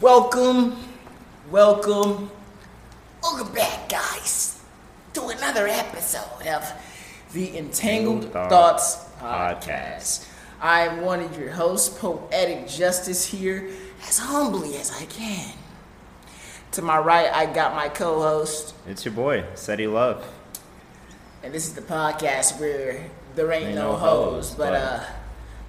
[0.00, 0.76] Welcome,
[1.50, 2.30] welcome,
[3.20, 4.62] welcome back, guys,
[5.14, 6.72] to another episode of
[7.32, 10.28] the Entangled Entangled Thoughts Thoughts Podcast.
[10.60, 13.70] I'm one of your hosts, Poetic Justice, here
[14.06, 15.52] as humbly as I can.
[16.72, 20.24] To my right, I got my co host, It's your boy, Seti Love.
[21.42, 23.04] and this is the podcast where
[23.34, 25.04] there ain't, Ain't no no hoes, but, but uh,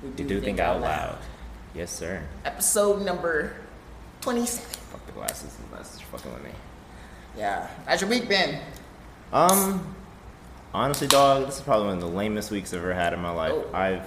[0.03, 1.17] we do, do think out loud.
[1.73, 2.23] Yes, sir.
[2.45, 3.53] Episode number
[4.29, 4.63] 27.
[4.91, 6.51] Fuck the glasses and glasses fucking with me.
[7.35, 7.67] Yeah.
[7.87, 8.59] How's your week been?
[9.33, 9.95] Um,
[10.71, 13.31] honestly, dog, this is probably one of the lamest weeks I've ever had in my
[13.31, 13.53] life.
[13.55, 13.71] Oh.
[13.73, 14.05] I've,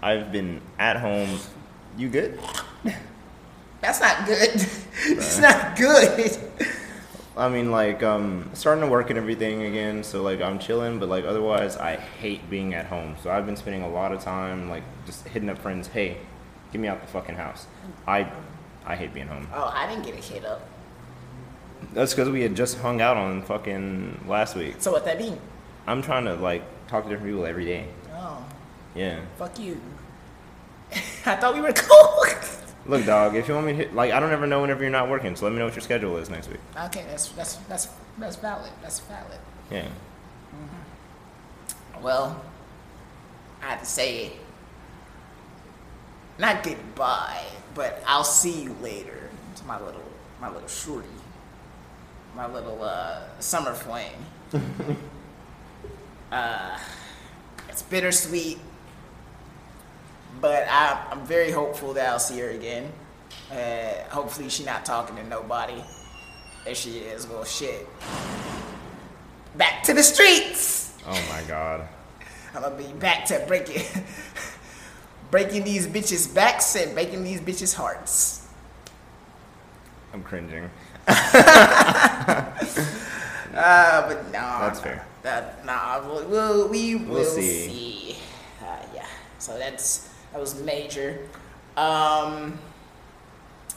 [0.00, 1.40] I've been at home.
[1.98, 2.38] You good?
[3.80, 4.50] That's not good.
[5.06, 6.38] it's not good.
[7.36, 11.08] I mean, like, um, starting to work and everything again, so like I'm chilling, but
[11.08, 13.16] like otherwise, I hate being at home.
[13.24, 15.88] So I've been spending a lot of time like just hitting up friends.
[15.88, 16.18] Hey,
[16.70, 17.66] get me out the fucking house.
[18.06, 18.30] I,
[18.86, 19.46] I hate being home.
[19.54, 20.60] Oh, I didn't get a hit up.
[21.92, 24.76] That's because we had just hung out on fucking last week.
[24.78, 25.38] So what that mean?
[25.86, 27.86] I'm trying to like talk to different people every day.
[28.14, 28.44] Oh,
[28.94, 29.20] Yeah.
[29.38, 29.80] fuck you.
[31.26, 32.24] I thought we were cool.
[32.86, 33.34] Look, dog.
[33.34, 35.34] If you want me to hit, like, I don't ever know whenever you're not working,
[35.36, 36.60] so let me know what your schedule is next week.
[36.84, 38.70] okay, that's that's that's that's valid.
[38.82, 39.38] That's valid.
[39.70, 39.84] Yeah.
[39.86, 42.02] Mm-hmm.
[42.02, 42.42] Well,
[43.62, 44.32] I have to say,
[46.38, 47.44] not goodbye,
[47.74, 49.20] but I'll see you later.
[49.56, 50.02] To my little
[50.40, 51.08] my little shorty,
[52.36, 54.10] my little uh, summer flame.
[56.32, 56.78] uh,
[57.68, 58.58] it's bittersweet,
[60.40, 62.92] but I, I'm very hopeful that I'll see her again.
[63.50, 65.82] Uh, hopefully, she's not talking to nobody.
[66.66, 67.86] If she is, well, shit.
[69.56, 70.96] Back to the streets.
[71.06, 71.86] Oh my god.
[72.54, 73.82] I'm gonna be back to breaking,
[75.34, 78.46] breaking these bitches' backs and breaking these bitches' hearts.
[80.12, 80.70] I'm cringing.
[83.54, 85.06] Uh, but no, That's fair.
[85.22, 87.68] That nah, we'll, we'll we will We'll see.
[87.68, 88.16] see.
[88.60, 89.06] Uh, yeah,
[89.38, 91.20] so that's that was major.
[91.76, 92.58] Um,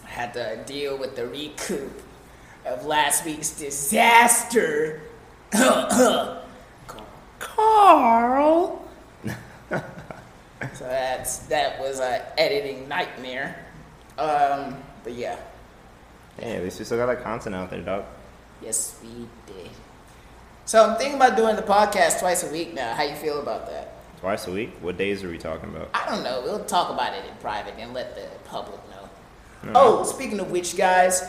[0.03, 2.01] I had to deal with the recoup
[2.65, 5.01] of last week's disaster.
[7.39, 8.86] Carl.
[10.73, 13.65] So that's that was a editing nightmare.
[14.17, 15.37] Um, but yeah,
[16.39, 18.05] Hey, at least we still got that content out there, dog.
[18.61, 19.69] yes we did.
[20.65, 22.93] So I'm thinking about doing the podcast twice a week now.
[22.93, 23.93] How you feel about that?
[24.19, 24.71] Twice a week.
[24.81, 25.89] What days are we talking about?
[25.93, 26.41] I don't know.
[26.43, 29.09] We'll talk about it in private and let the public know.
[29.63, 29.71] No.
[29.75, 31.23] Oh, speaking of which, guys,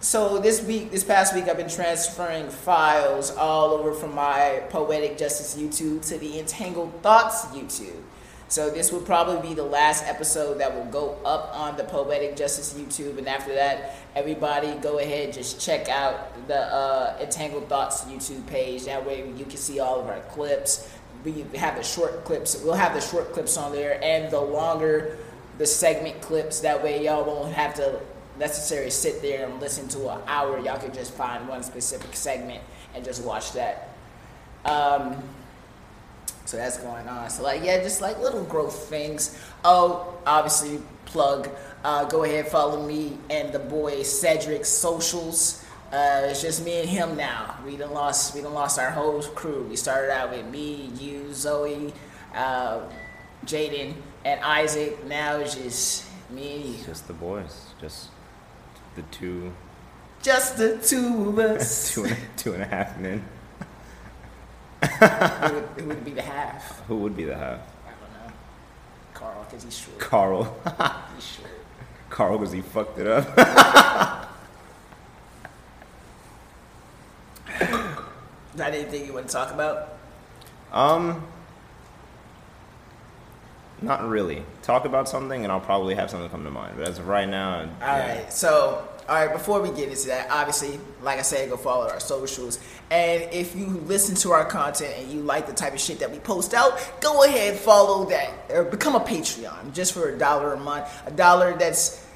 [0.00, 5.18] so this week, this past week, I've been transferring files all over from my Poetic
[5.18, 8.02] Justice YouTube to the Entangled Thoughts YouTube.
[8.48, 12.34] So this will probably be the last episode that will go up on the Poetic
[12.34, 18.04] Justice YouTube, and after that, everybody go ahead just check out the uh, Entangled Thoughts
[18.04, 18.86] YouTube page.
[18.86, 20.90] That way, you can see all of our clips.
[21.24, 22.62] We have the short clips.
[22.64, 25.18] We'll have the short clips on there, and the longer
[25.58, 26.60] the segment clips.
[26.60, 28.00] That way, y'all won't have to
[28.38, 30.58] necessarily sit there and listen to an hour.
[30.58, 32.62] Y'all can just find one specific segment
[32.94, 33.90] and just watch that.
[34.64, 35.22] Um,
[36.48, 37.28] so that's going on.
[37.28, 39.38] So like, yeah, just like little growth things.
[39.66, 41.50] Oh, obviously, plug.
[41.84, 45.62] Uh, go ahead, follow me and the boy Cedric's socials.
[45.92, 47.54] Uh, it's just me and him now.
[47.66, 48.34] We done lost.
[48.34, 49.66] We done lost our whole crew.
[49.68, 51.92] We started out with me, you, Zoe,
[52.34, 52.80] uh,
[53.44, 53.92] Jaden,
[54.24, 55.04] and Isaac.
[55.04, 56.74] Now it's just me and you.
[56.76, 57.74] It's just the boys.
[57.78, 58.08] Just
[58.96, 59.52] the two,
[60.22, 61.90] Just the two of us.
[61.92, 63.22] two and, two and a half men.
[64.98, 66.80] Who, would, who would be the half?
[66.88, 67.60] Who would be the half?
[67.86, 68.32] I don't know.
[69.14, 69.98] Carl, because he's short.
[69.98, 70.44] Carl.
[71.14, 71.50] He's short.
[72.10, 73.26] Carl, because he fucked it up.
[77.60, 79.96] Is that anything you want to talk about?
[80.72, 81.22] Um,
[83.82, 84.42] not really.
[84.62, 86.74] Talk about something, and I'll probably have something come to mind.
[86.76, 88.18] But as of right now, All yeah.
[88.22, 88.32] right.
[88.32, 89.32] So, all right.
[89.32, 92.58] Before we get into that, obviously, like I said, go follow our socials.
[92.90, 96.10] And if you listen to our content and you like the type of shit that
[96.10, 100.52] we post out, go ahead follow that or become a Patreon just for a dollar
[100.52, 100.88] a month.
[101.06, 102.06] A dollar that's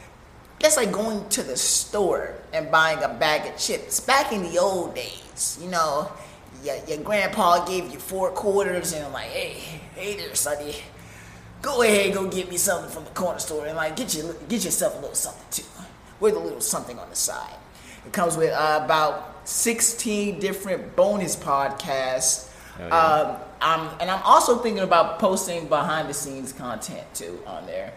[0.60, 3.98] that's like going to the store and buying a bag of chips.
[3.98, 6.12] Back in the old days, you know,
[6.62, 10.76] your, your grandpa gave you four quarters and like, hey, hey there, sonny.
[11.62, 14.64] Go ahead, go get me something from the corner store and like get you get
[14.64, 15.64] yourself a little something too,
[16.22, 17.56] with a little something on the side.
[18.06, 22.48] It comes with uh, about sixteen different bonus podcasts.
[22.78, 22.96] Oh, yeah.
[22.96, 27.92] Um, I'm, and I'm also thinking about posting behind the scenes content too on there.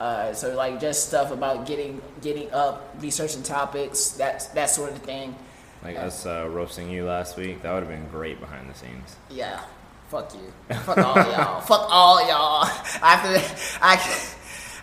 [0.00, 4.98] Uh, so like just stuff about getting getting up, researching topics, that that sort of
[4.98, 5.36] thing.
[5.82, 9.16] Like us uh, roasting you last week, that would have been great behind the scenes.
[9.30, 9.60] Yeah,
[10.08, 12.64] fuck you, fuck all y'all, fuck all y'all.
[13.02, 13.96] After I,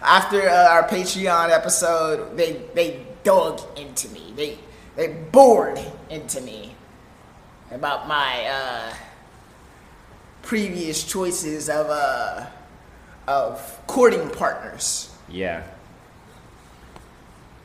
[0.01, 4.33] after uh, our Patreon episode, they they dug into me.
[4.35, 4.59] They
[4.95, 5.79] they bored
[6.09, 6.75] into me
[7.71, 8.93] about my uh,
[10.41, 12.45] previous choices of uh,
[13.27, 15.13] of courting partners.
[15.29, 15.63] Yeah.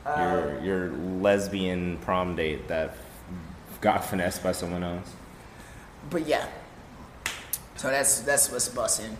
[0.05, 0.89] Uh, your your
[1.21, 2.97] lesbian prom date that
[3.79, 5.09] got finessed by someone else.
[6.09, 6.45] But yeah,
[7.75, 9.15] so that's that's what's busting.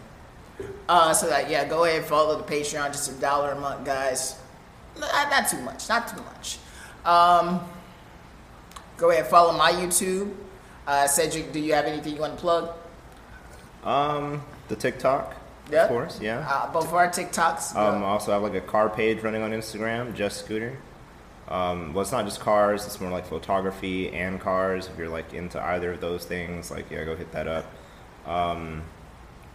[0.87, 3.85] Uh, so that yeah, go ahead and follow the Patreon, just a dollar a month,
[3.85, 4.39] guys.
[4.99, 6.57] Not, not too much, not too much.
[7.05, 7.59] Um,
[8.97, 10.33] go ahead and follow my YouTube.
[10.85, 12.69] Uh, Cedric, do you have anything you want to plug?
[13.83, 15.35] Um, the TikTok,
[15.71, 15.83] Yeah.
[15.83, 16.45] of course, yeah.
[16.49, 17.75] Uh, both of our TikToks.
[17.75, 20.77] Um, I also have like a car page running on Instagram, just scooter.
[21.47, 24.87] Um, well, it's not just cars; it's more like photography and cars.
[24.87, 27.65] If you're like into either of those things, like yeah, go hit that up.
[28.25, 28.83] Um,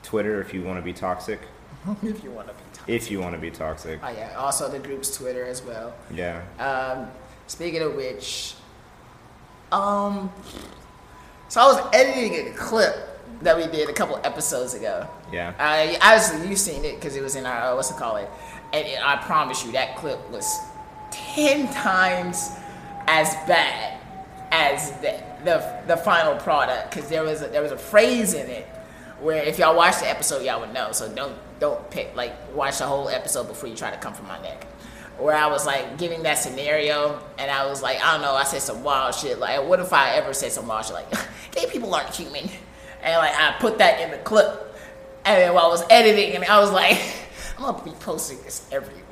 [0.02, 1.40] Twitter, if you want to be toxic.
[2.02, 2.60] if you want to be.
[2.72, 2.88] Top.
[2.88, 5.94] If you want to be toxic, Oh yeah, also the group's Twitter as well.
[6.12, 6.42] yeah.
[6.58, 7.08] Um,
[7.46, 8.54] speaking of which,
[9.72, 10.30] um,
[11.48, 12.94] so I was editing a clip
[13.42, 15.06] that we did a couple episodes ago.
[15.32, 15.52] Yeah.
[15.58, 18.30] I obviously you've seen it because it was in our uh, what's it called it,
[18.72, 20.58] and it, I promise you that clip was
[21.10, 22.50] ten times
[23.06, 24.00] as bad
[24.50, 28.48] as the the, the final product because there was a, there was a phrase in
[28.50, 28.66] it
[29.20, 30.92] where if y'all watch the episode y'all would know.
[30.92, 34.24] So don't don't pick like watch the whole episode before you try to come for
[34.24, 34.64] my neck.
[35.18, 38.44] Where I was like giving that scenario, and I was like, I don't know, I
[38.44, 39.40] said some wild shit.
[39.40, 41.10] Like, what if I ever said some wild shit like,
[41.50, 42.48] gay people aren't human,
[43.02, 44.76] and like I put that in the clip,
[45.24, 47.02] and then while I was editing, and I was like,
[47.58, 49.08] I'm gonna be posting this everywhere.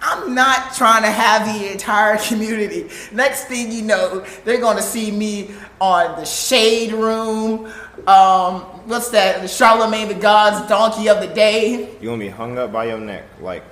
[0.00, 2.88] I'm not trying to have the entire community.
[3.12, 5.50] Next thing you know, they're gonna see me
[5.80, 7.70] on the Shade Room.
[8.06, 9.48] Um, what's that?
[9.48, 11.96] Charlemagne the God's Donkey of the Day.
[12.00, 13.64] You want to be hung up by your neck like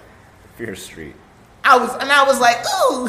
[0.57, 1.15] Fear Street.
[1.63, 3.09] I was, and I was like, ooh,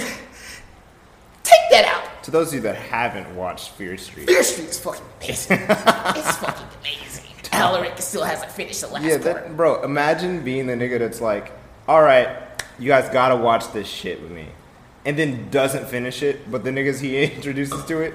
[1.43, 2.23] take that out.
[2.23, 5.57] To those of you that haven't watched Fear Street, Fear Street is fucking amazing.
[5.61, 7.23] it's fucking amazing.
[7.51, 9.23] Alaric still hasn't finished the last yeah, part.
[9.23, 9.81] that, bro.
[9.83, 11.53] Imagine being the nigga that's like,
[11.87, 12.27] all right,
[12.77, 14.47] you guys gotta watch this shit with me,
[15.05, 18.13] and then doesn't finish it, but the niggas he introduces to it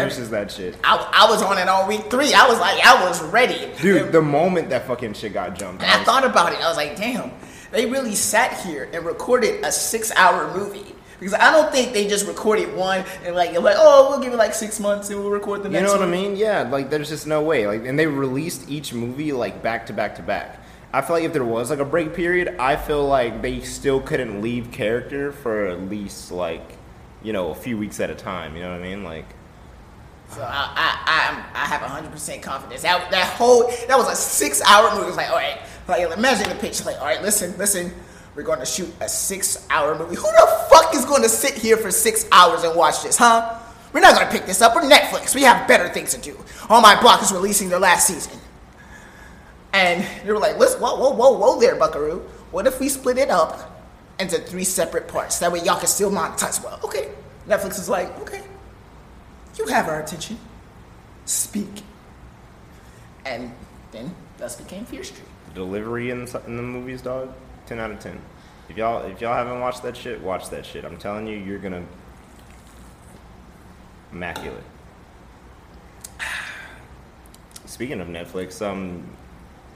[0.00, 0.76] finishes that shit.
[0.84, 0.96] I,
[1.26, 2.34] I was on it on week three.
[2.34, 3.70] I was like, I was ready.
[3.80, 6.60] Dude, the moment that fucking shit got jumped, And I I thought about it.
[6.60, 7.30] I was like, damn,
[7.70, 10.94] they really sat here and recorded a six hour movie.
[11.18, 14.36] Because I don't think they just recorded one and like, like, oh, we'll give it
[14.36, 15.80] like six months and we'll record the next.
[15.80, 16.08] You know what one.
[16.08, 16.36] I mean?
[16.36, 17.66] Yeah, like there's just no way.
[17.66, 20.60] Like, and they released each movie like back to back to back.
[20.92, 24.00] I feel like if there was like a break period, I feel like they still
[24.00, 26.76] couldn't leave character for at least like,
[27.22, 28.54] you know, a few weeks at a time.
[28.54, 29.02] You know what I mean?
[29.02, 29.26] Like,
[30.34, 32.82] So I, I, I, I have 100% confidence.
[32.82, 35.04] That, that whole, that was a six hour movie.
[35.04, 36.84] It was like, all right, like, imagine the pitch.
[36.84, 37.92] Like, all right, listen, listen,
[38.34, 40.16] we're going to shoot a six hour movie.
[40.16, 43.60] Who the fuck is going to sit here for six hours and watch this, huh?
[43.92, 44.74] We're not going to pick this up.
[44.74, 45.36] We're Netflix.
[45.36, 46.36] We have better things to do.
[46.68, 48.40] On My Block is releasing their last season.
[49.72, 52.18] And they were like, listen, whoa, whoa, whoa, whoa there, Buckaroo.
[52.50, 53.86] What if we split it up
[54.18, 55.38] into three separate parts?
[55.38, 56.80] That way y'all can still monetize well.
[56.82, 57.10] Okay.
[57.46, 58.42] Netflix is like, okay,
[59.58, 60.38] you have our attention.
[61.24, 61.82] Speak.
[63.24, 63.52] And
[63.92, 65.26] then thus became Fear Street.
[65.54, 67.32] delivery in, s- in the movies, dog.
[67.66, 68.20] Ten out of ten.
[68.68, 70.84] If y'all if y'all haven't watched that shit, watch that shit.
[70.84, 71.84] I'm telling you, you're gonna
[74.12, 74.64] immaculate.
[77.66, 79.02] Speaking of Netflix, um,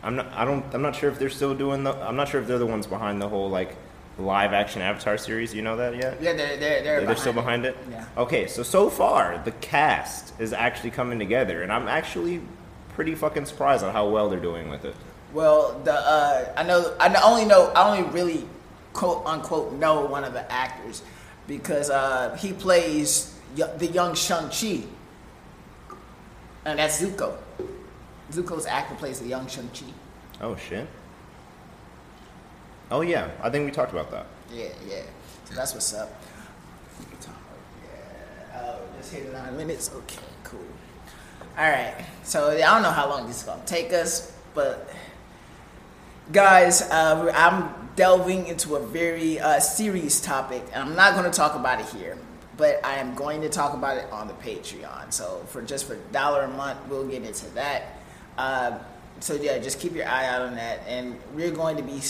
[0.02, 0.26] I'm not.
[0.32, 0.64] I don't.
[0.75, 1.92] I'm not sure if they're still doing the.
[1.94, 3.75] I'm not sure if they're the ones behind the whole like
[4.18, 5.54] live action Avatar series.
[5.54, 6.20] You know that yet?
[6.20, 7.76] Yeah, they're, they're, they're, They're still behind it?
[7.90, 8.04] Yeah.
[8.16, 12.40] Okay, so so far the cast is actually coming together and I'm actually
[12.94, 14.96] pretty fucking surprised on how well they're doing with it.
[15.32, 18.48] Well, the uh, I know I only know I only really
[18.92, 21.02] quote unquote know one of the actors
[21.46, 24.82] because uh, he plays y- the young Shang Chi,
[26.64, 27.37] and that's Zuko.
[28.32, 29.87] Zuko's actor plays the young Shang Chi.
[30.40, 30.87] Oh shit.
[32.90, 34.26] Oh yeah, I think we talked about that.
[34.52, 35.02] Yeah, yeah.
[35.45, 36.11] So that's what's up.
[37.85, 38.61] Yeah.
[38.61, 39.90] Oh, just hit nine minutes.
[39.95, 40.61] Okay, cool.
[41.57, 42.04] All right.
[42.25, 44.88] So I don't know how long this is gonna take us, but
[46.33, 51.57] guys, uh, I'm delving into a very uh, serious topic, and I'm not to talk
[51.57, 52.16] about it here,
[52.57, 55.12] but I am going to talk about it on the Patreon.
[55.12, 57.99] So for just for dollar a month, we'll get into that.
[58.37, 58.78] Uh,
[59.21, 62.00] so yeah, just keep your eye out on that, and we're going to be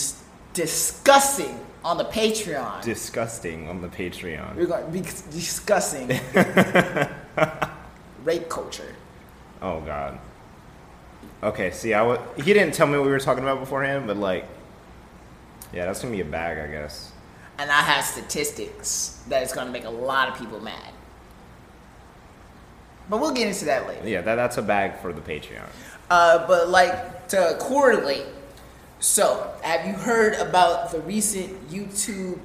[0.59, 2.83] discussing on the Patreon.
[2.83, 4.55] Disgusting on the Patreon.
[4.55, 6.07] We're going to be discussing
[8.25, 8.93] rape culture.
[9.61, 10.19] Oh God.
[11.41, 14.07] Okay, see, I I w- he didn't tell me what we were talking about beforehand,
[14.07, 14.45] but like,
[15.71, 17.13] yeah, that's gonna be a bag, I guess.
[17.57, 20.93] And I have statistics that is going to make a lot of people mad.
[23.09, 24.07] But we'll get into that later.
[24.07, 25.67] Yeah, that, that's a bag for the Patreon.
[26.09, 28.25] Uh, but like to correlate,
[28.99, 32.39] so have you heard about the recent YouTube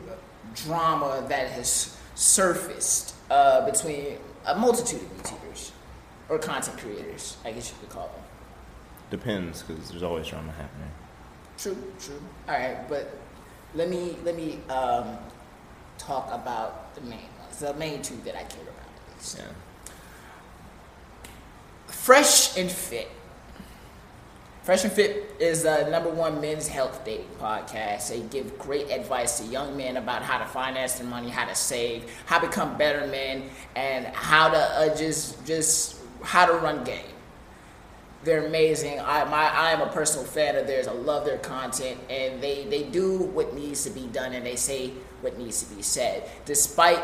[0.55, 5.73] drama that has surfaced uh, between a multitude of YouTubers
[6.29, 7.37] or content creators?
[7.45, 8.23] I guess you could call them.
[9.11, 10.91] Depends, because there's always drama happening.
[11.59, 12.21] True, true.
[12.49, 13.17] All right, but
[13.75, 15.17] let me let me um,
[15.99, 18.75] talk about the main ones, the main two that I care about.
[19.11, 19.39] At least.
[19.39, 19.45] Yeah.
[21.87, 23.09] Fresh and Fit.
[24.65, 28.09] Fresh and Fit is the number one men's health dating podcast.
[28.09, 31.55] They give great advice to young men about how to finance their money, how to
[31.55, 36.83] save, how to become better men, and how to uh, just just how to run
[36.83, 37.05] game.
[38.25, 39.01] They're amazing.
[39.01, 40.89] I my I am a personal fan of theirs.
[40.89, 44.57] I love their content, and they they do what needs to be done, and they
[44.57, 47.03] say what needs to be said, despite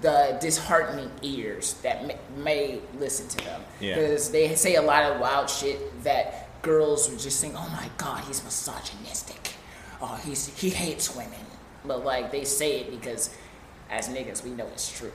[0.00, 3.94] the disheartening ears that may, may listen to them Yeah.
[3.94, 7.90] because they say a lot of wild shit that girls would just think, "Oh my
[7.98, 9.54] God, he's misogynistic.
[10.00, 11.46] Oh, he's he hates women."
[11.84, 13.34] But like they say it because,
[13.90, 15.12] as niggas, we know it's true.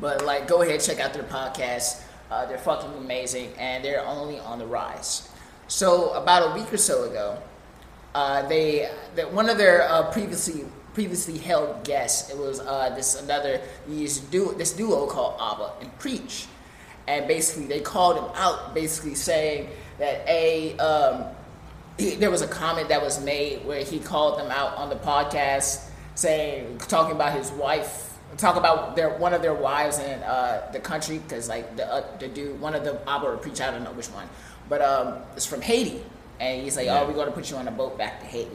[0.00, 2.02] But like, go ahead check out their podcast.
[2.30, 5.28] Uh, they're fucking amazing, and they're only on the rise.
[5.66, 7.38] So about a week or so ago,
[8.14, 10.64] uh, they that one of their uh, previously
[10.94, 12.30] previously held guests.
[12.30, 16.46] It was uh, this another these duo this duo called Aba and Preach,
[17.08, 21.24] and basically they called him out, basically saying that a um,
[21.98, 24.96] he, there was a comment that was made where he called them out on the
[24.96, 28.04] podcast, saying talking about his wife.
[28.36, 32.04] Talk about their one of their wives in uh, the country because like the uh,
[32.18, 34.28] the dude one of the Aba or Preach I don't know which one,
[34.68, 36.04] but um, it's from Haiti
[36.38, 37.00] and he's like, Yeah.
[37.00, 38.50] "Oh, we're going to put you on a boat back to Haiti."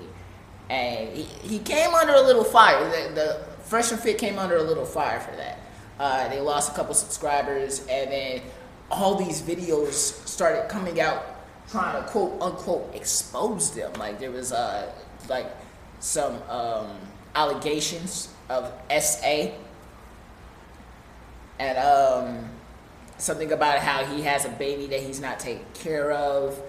[0.69, 2.79] And he, he came under a little fire.
[2.85, 5.59] The, the Fresh and Fit came under a little fire for that.
[5.99, 8.41] Uh, they lost a couple subscribers, and then
[8.89, 9.91] all these videos
[10.27, 11.23] started coming out
[11.69, 13.93] trying to quote unquote expose them.
[13.93, 14.91] Like there was uh,
[15.29, 15.47] like
[15.99, 16.97] some um,
[17.35, 18.71] allegations of
[19.01, 19.51] SA
[21.59, 22.49] and um,
[23.17, 26.59] something about how he has a baby that he's not taking care of,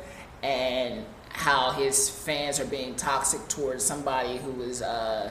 [0.42, 5.30] and how his fans are being toxic towards somebody who is uh,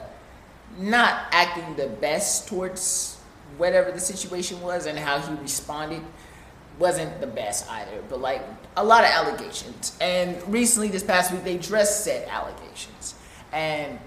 [0.78, 3.13] not acting the best towards
[3.56, 6.02] whatever the situation was, and how he responded
[6.78, 8.02] wasn't the best either.
[8.08, 8.42] But like
[8.76, 13.14] a lot of allegations, and recently this past week they addressed said allegations,
[13.52, 13.98] and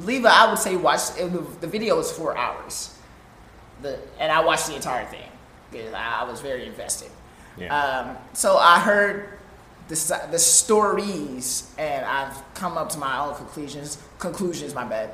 [0.00, 2.94] Leva, I would say watch the video is four hours
[3.82, 5.30] the and I watched the entire thing
[5.70, 7.10] because I, was very invested.
[7.56, 7.76] Yeah.
[7.76, 9.38] Um, so I heard
[9.88, 13.98] the the stories and I've come up to my own conclusions.
[14.18, 15.10] Conclusions, my bad.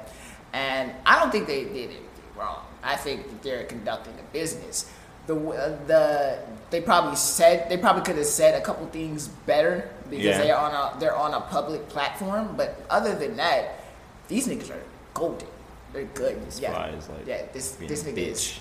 [0.52, 2.06] And I don't think they did anything
[2.40, 2.64] wrong.
[2.82, 4.90] I think that they're conducting a business.
[5.26, 6.38] The uh, the
[6.70, 10.38] they probably said they probably could have said a couple things better because Yeah.
[10.42, 12.54] they're on a they're on a public platform.
[12.56, 13.84] But other than that,
[14.28, 14.82] these niggas are
[15.14, 15.48] golden.
[15.92, 16.44] They're good.
[16.46, 17.42] This yeah, like yeah.
[17.52, 18.58] This this nigga bitch.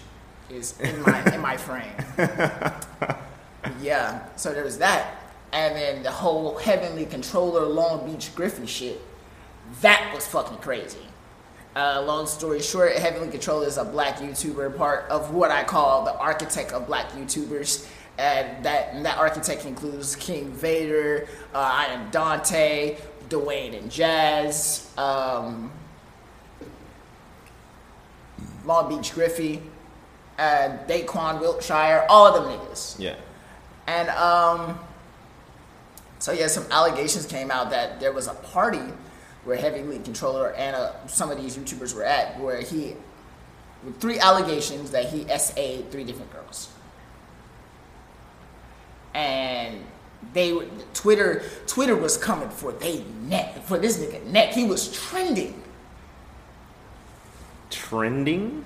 [0.49, 1.93] is, is in my in my frame.
[3.81, 4.25] yeah.
[4.35, 5.15] So there's that,
[5.53, 8.99] and then the whole heavenly controller Long Beach Griffey shit.
[9.81, 11.05] That was fucking crazy.
[11.75, 16.03] Uh, long story short, Heavenly Controller is a black YouTuber, part of what I call
[16.03, 17.87] the architect of black YouTubers.
[18.17, 22.97] And that and that architect includes King Vader, uh, I am Dante,
[23.29, 25.71] Dwayne and Jazz, um,
[28.65, 29.61] Long Beach Griffey,
[30.37, 32.99] uh, Daquan Wiltshire, all of them niggas.
[32.99, 33.15] Yeah.
[33.87, 34.77] And um,
[36.17, 38.81] so yeah, some allegations came out that there was a party
[39.49, 42.93] where Heavenly Controller and uh, some of these YouTubers were at, where he,
[43.83, 46.69] with three allegations that he SA'd three different girls,
[49.15, 49.83] and
[50.33, 51.41] they were Twitter.
[51.65, 54.53] Twitter was coming for they neck for this nigga neck.
[54.53, 55.63] He was trending.
[57.71, 58.63] Trending?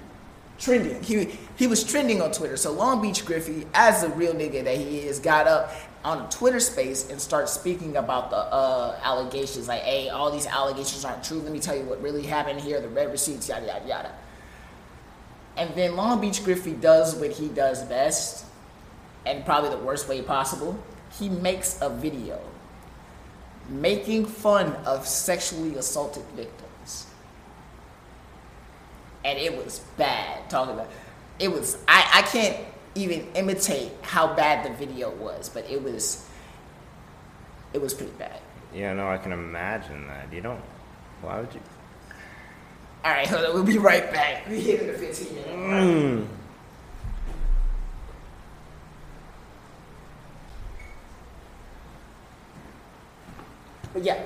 [0.59, 1.01] trending.
[1.01, 2.57] He he was trending on Twitter.
[2.57, 5.73] So Long Beach Griffey, as the real nigga that he is, got up
[6.03, 9.67] on a Twitter space and start speaking about the uh, allegations.
[9.67, 11.39] Like, hey, all these allegations aren't true.
[11.39, 12.81] Let me tell you what really happened here.
[12.81, 14.12] The red receipts, yada yada yada.
[15.55, 18.45] And then Long Beach Griffey does what he does best,
[19.25, 20.77] and probably the worst way possible.
[21.19, 22.39] He makes a video
[23.69, 27.07] making fun of sexually assaulted victims.
[29.24, 30.89] And it was bad talking about
[31.39, 32.57] it was I, I can't
[32.95, 36.27] even imitate how bad the video was, but it was
[37.73, 38.39] it was pretty bad.
[38.73, 40.31] Yeah, no, I can imagine that.
[40.31, 40.62] You don't.
[41.21, 41.62] Why would you?
[43.03, 43.53] All right, hold on.
[43.53, 44.47] We'll be right back.
[44.47, 45.50] We hit the 15 minute.
[45.50, 46.27] Mm.
[53.93, 54.21] But yeah,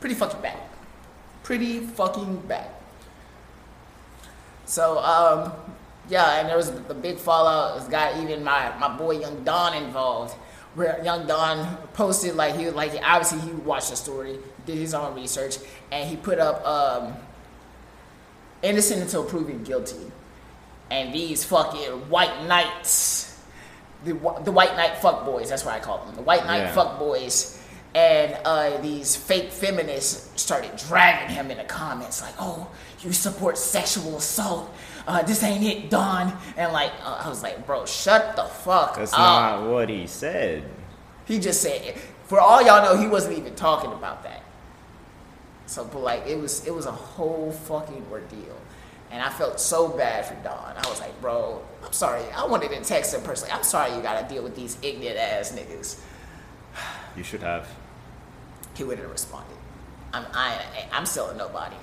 [0.00, 0.58] pretty fucking bad.
[1.42, 2.70] Pretty fucking bad.
[4.64, 5.52] So, um,
[6.08, 7.78] yeah, and there was the big fallout.
[7.78, 10.34] It's got even my, my boy Young Don involved.
[10.74, 14.94] Where Young Don posted like he was like obviously he watched the story, did his
[14.94, 15.58] own research,
[15.90, 17.12] and he put up um,
[18.62, 20.10] innocent until proven guilty.
[20.90, 23.38] And these fucking white knights,
[24.04, 24.12] the
[24.44, 26.72] the white knight fuck boys, that's what I call them, the white knight Yeah.
[26.72, 27.62] fuck boys,
[27.94, 32.68] and uh, these fake feminists started dragging him in the comments like, "Oh,
[33.00, 34.70] you support sexual assault?
[35.06, 38.90] Uh, this ain't it, Don." And like, uh, I was like, "Bro, shut the fuck
[38.90, 38.96] up.
[38.96, 40.64] That's up." not what he said.
[41.24, 41.94] He just said,
[42.32, 44.42] for all y'all know, he wasn't even talking about that.
[45.66, 48.56] So, but like, it was it was a whole fucking ordeal,
[49.10, 50.74] and I felt so bad for Don.
[50.76, 52.22] I was like, bro, I'm sorry.
[52.34, 53.52] I wanted to text him personally.
[53.52, 56.00] I'm sorry you got to deal with these ignorant ass niggas.
[57.14, 57.68] You should have.
[58.72, 59.58] He wouldn't have responded.
[60.14, 60.58] I'm I
[60.90, 61.76] I'm still a nobody.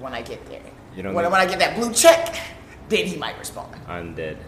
[0.00, 0.60] When I get there,
[0.96, 2.36] You don't when, when I get that blue check,
[2.88, 3.74] then he might respond.
[3.88, 4.38] I'm dead.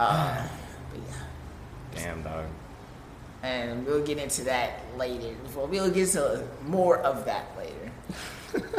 [0.00, 0.46] Uh,
[0.90, 1.14] but yeah.
[1.94, 2.46] Damn, dog.
[3.42, 5.34] and we'll get into that later.
[5.56, 7.92] Well, we'll get to more of that later.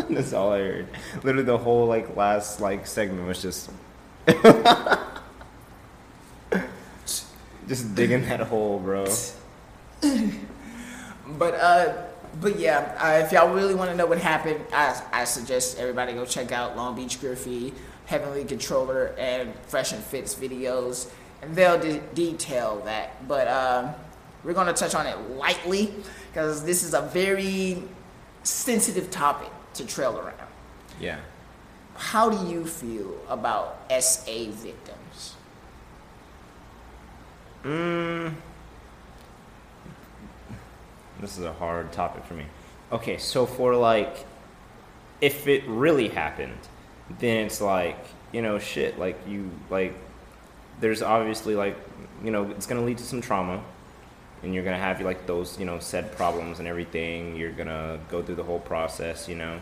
[0.09, 0.87] That's all I heard.
[1.23, 3.69] Literally, the whole like last like segment was just,
[7.67, 9.05] just digging that hole, bro.
[11.37, 11.93] But uh,
[12.41, 16.13] but yeah, uh, if y'all really want to know what happened, I I suggest everybody
[16.13, 17.73] go check out Long Beach Griffey,
[18.05, 21.09] Heavenly Controller, and Fresh and Fits videos,
[21.41, 23.27] and they'll de- detail that.
[23.27, 23.93] But um,
[24.43, 25.93] we're gonna touch on it lightly
[26.31, 27.83] because this is a very
[28.43, 30.47] sensitive topic to trail around.
[30.99, 31.19] Yeah.
[31.95, 35.35] How do you feel about SA victims?
[37.63, 38.33] Mm.
[41.19, 42.45] This is a hard topic for me.
[42.91, 44.25] Okay, so for like,
[45.21, 46.57] if it really happened,
[47.19, 47.97] then it's like,
[48.31, 49.93] you know, shit, like you, like,
[50.79, 51.77] there's obviously like,
[52.23, 53.61] you know, it's gonna lead to some trauma.
[54.41, 57.35] And you're gonna have like those, you know, said problems and everything.
[57.35, 59.61] You're gonna go through the whole process, you know.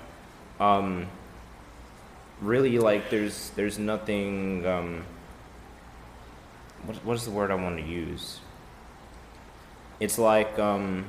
[0.60, 1.08] Um,
[2.41, 4.67] really, like, there's there's nothing.
[4.67, 5.04] Um,
[6.86, 8.39] what, what is the word I want to use?
[10.00, 11.06] It's like, um,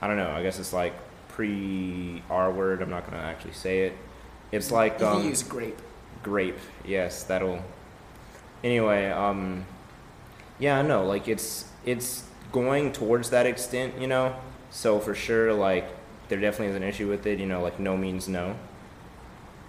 [0.00, 0.30] I don't know.
[0.30, 0.94] I guess it's like
[1.28, 2.82] pre R word.
[2.82, 3.96] I'm not gonna actually say it.
[4.52, 5.78] It's like You um, use grape.
[6.22, 6.58] grape.
[6.84, 7.62] Yes, that'll.
[8.64, 9.64] Anyway, um,
[10.58, 14.34] yeah, no, like it's it's going towards that extent, you know.
[14.70, 15.88] So for sure, like
[16.28, 17.62] there definitely is an issue with it, you know.
[17.62, 18.56] Like no means no.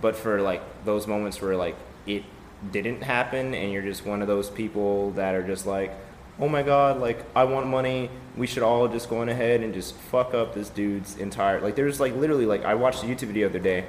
[0.01, 1.75] But for like those moments where like
[2.07, 2.23] it
[2.71, 5.91] didn't happen, and you're just one of those people that are just like,
[6.39, 8.09] oh my god, like I want money.
[8.37, 11.59] We should all just go on ahead and just fuck up this dude's entire.
[11.59, 13.87] Like there's like literally like I watched a YouTube video the other day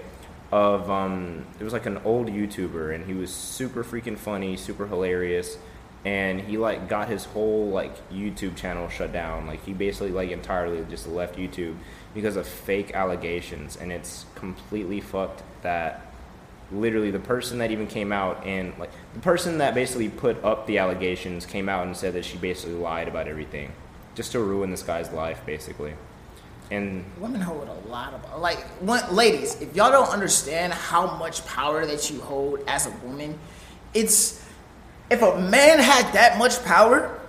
[0.52, 4.86] of um it was like an old YouTuber and he was super freaking funny, super
[4.86, 5.58] hilarious,
[6.04, 9.46] and he like got his whole like YouTube channel shut down.
[9.46, 11.76] Like he basically like entirely just left YouTube
[12.14, 16.09] because of fake allegations and it's completely fucked that
[16.72, 20.66] literally the person that even came out and like the person that basically put up
[20.66, 23.72] the allegations came out and said that she basically lied about everything
[24.14, 25.94] just to ruin this guy's life basically.
[26.70, 29.60] And Women hold a lot of like one, ladies.
[29.60, 33.38] If y'all don't understand how much power that you hold as a woman,
[33.92, 34.44] it's
[35.10, 37.20] if a man had that much power,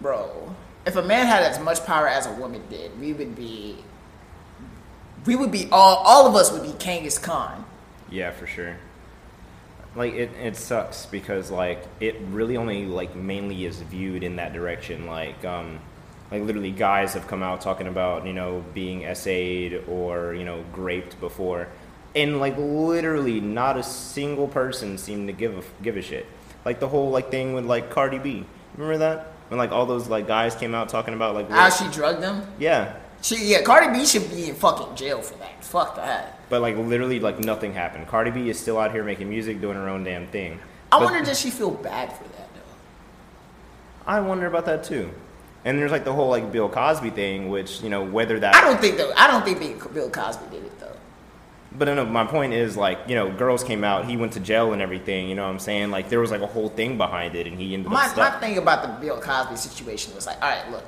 [0.00, 0.54] bro.
[0.86, 3.76] If a man had as much power as a woman did, we would be.
[5.24, 5.96] We would be all.
[5.96, 7.65] All of us would be Genghis Khan.
[8.10, 8.76] Yeah, for sure.
[9.94, 14.52] Like it, it sucks because like it really only like mainly is viewed in that
[14.52, 15.06] direction.
[15.06, 15.80] Like, um,
[16.30, 20.64] like literally guys have come out talking about you know being essayed or you know
[20.72, 21.68] graped before,
[22.14, 26.26] and like literally not a single person seemed to give a give a shit.
[26.64, 28.44] Like the whole like thing with like Cardi B.
[28.76, 31.88] Remember that when like all those like guys came out talking about like How she
[31.88, 32.46] drugged them?
[32.58, 33.62] yeah, She yeah.
[33.62, 35.64] Cardi B should be in fucking jail for that.
[35.64, 36.38] Fuck that.
[36.48, 38.06] but like literally like nothing happened.
[38.06, 40.60] Cardi B is still out here making music, doing her own damn thing.
[40.92, 44.06] I But- wonder does she feel bad for that though?
[44.06, 45.10] I wonder about that too.
[45.64, 48.60] And there's like the whole like Bill Cosby thing, which you know whether that I
[48.60, 49.12] don't think though.
[49.16, 50.92] I don't think Bill- Cosby did it though.
[51.72, 54.06] But no, my point is like you know, girls came out.
[54.06, 55.28] He went to jail and everything.
[55.28, 55.90] You know what I'm saying?
[55.90, 58.34] Like there was like a whole thing behind it, and he ended My, up stuck.
[58.34, 60.84] my thing about the Bill Cosby situation was like, all right, look,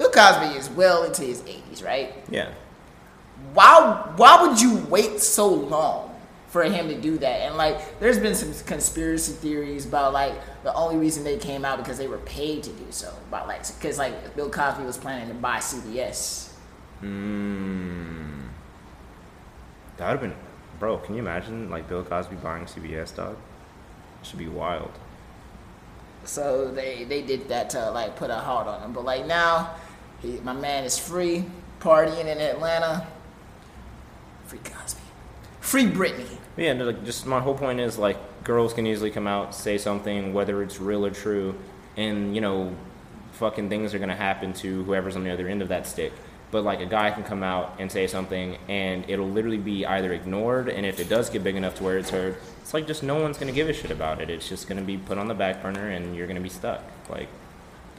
[0.00, 2.14] Bill Cosby is well into his 80s, right?
[2.30, 2.50] yeah,
[3.52, 6.16] Why why would you wait so long
[6.48, 7.40] for him to do that?
[7.42, 10.34] And like, there's been some conspiracy theories about like
[10.64, 13.12] the only reason they came out because they were paid to do so.
[13.28, 16.52] About like, because like Bill Cosby was planning to buy CBS.
[17.02, 18.48] mm,
[19.98, 20.34] that would have been,
[20.78, 20.98] bro.
[20.98, 23.36] Can you imagine like Bill Cosby buying CBS, dog?
[24.22, 24.92] It should be wild.
[26.24, 28.92] So they they did that to like put a halt on him.
[28.92, 29.74] But like now,
[30.20, 31.44] he, my man is free,
[31.80, 33.06] partying in Atlanta.
[34.46, 35.00] Free Cosby,
[35.60, 36.36] free Britney.
[36.56, 39.78] Yeah, no, like just my whole point is like girls can easily come out say
[39.78, 41.54] something whether it's real or true,
[41.96, 42.74] and you know,
[43.32, 46.12] fucking things are gonna happen to whoever's on the other end of that stick.
[46.50, 50.12] But like a guy can come out and say something, and it'll literally be either
[50.12, 53.04] ignored, and if it does get big enough to where it's heard, it's like just
[53.04, 54.28] no one's gonna give a shit about it.
[54.28, 56.82] It's just gonna be put on the back burner, and you're gonna be stuck.
[57.08, 57.28] Like,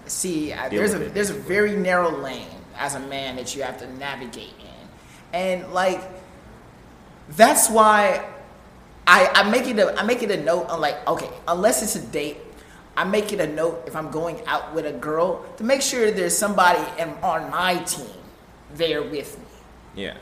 [0.06, 3.78] See, I, there's a there's a very narrow lane as a man that you have
[3.80, 4.90] to navigate in,
[5.34, 6.02] and like
[7.30, 8.26] that's why
[9.08, 10.68] I I make it a I make it a note.
[10.70, 12.38] I'm like, okay, unless it's a date,
[12.98, 16.12] I make it a note if I'm going out with a girl to make sure
[16.12, 18.08] there's somebody in, on my team
[18.74, 19.46] there with me.
[19.96, 20.18] yeah,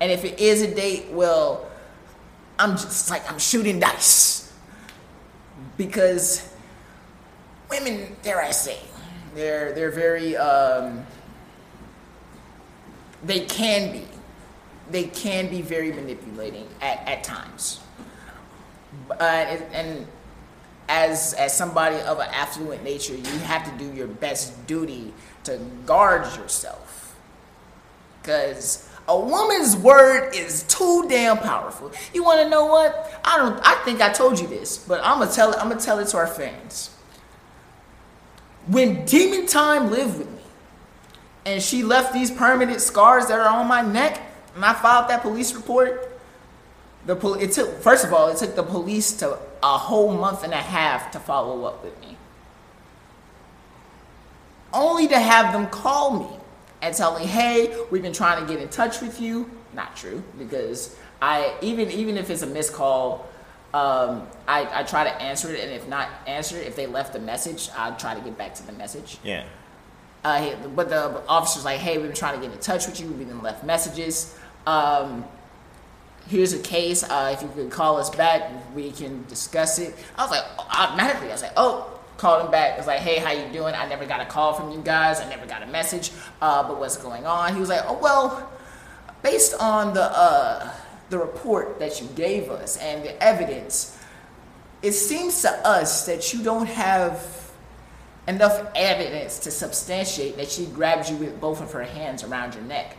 [0.00, 1.68] And if it is a date, well,
[2.58, 4.52] I'm just like I'm shooting dice
[5.76, 6.49] because
[7.70, 8.78] women, dare I say,
[9.34, 11.06] they're they're very um,
[13.24, 14.04] they can be
[14.90, 17.80] they can be very manipulating at, at times.
[19.20, 20.06] And,
[20.88, 25.56] as as somebody of an affluent nature, you have to do your best duty to
[25.86, 27.14] guard yourself
[28.20, 31.92] because a woman's word is too damn powerful.
[32.12, 33.20] You want to know what?
[33.24, 33.60] I don't.
[33.64, 35.54] I think I told you this, but I'm gonna tell.
[35.60, 36.90] I'm gonna tell it to our fans.
[38.70, 40.42] When Demon Time lived with me,
[41.44, 44.20] and she left these permanent scars that are on my neck,
[44.54, 46.06] and I filed that police report.
[47.06, 50.44] The pol- it took first of all, it took the police to a whole month
[50.44, 52.16] and a half to follow up with me
[54.72, 56.36] only to have them call me
[56.82, 60.22] and tell me, "Hey, we've been trying to get in touch with you." Not true,
[60.38, 63.26] because I even even if it's a missed call,
[63.72, 67.14] um, I, I try to answer it, and if not answer it, if they left
[67.14, 69.18] a message, I try to get back to the message.
[69.22, 69.44] yeah.
[70.22, 73.06] Uh, but the officer's like, "Hey, we've been trying to get in touch with you.
[73.06, 74.36] We've been left messages.
[74.66, 75.24] Um,
[76.28, 77.02] here's a case.
[77.02, 81.28] Uh, if you could call us back, we can discuss it." I was like, automatically,
[81.28, 82.74] I was like, "Oh." Called him back.
[82.74, 83.74] I was like, "Hey, how you doing?
[83.74, 85.22] I never got a call from you guys.
[85.22, 86.10] I never got a message.
[86.42, 88.52] Uh, but what's going on?" He was like, "Oh well,
[89.22, 90.70] based on the uh,
[91.10, 93.98] the report that you gave us and the evidence,
[94.82, 97.52] it seems to us that you don't have
[98.26, 102.64] enough evidence to substantiate that she grabbed you with both of her hands around your
[102.64, 102.96] neck.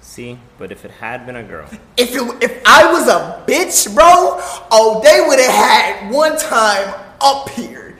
[0.00, 3.94] See, but if it had been a girl, If it, if I was a bitch,
[3.94, 4.06] bro,
[4.70, 7.98] oh, they would have had one time up here.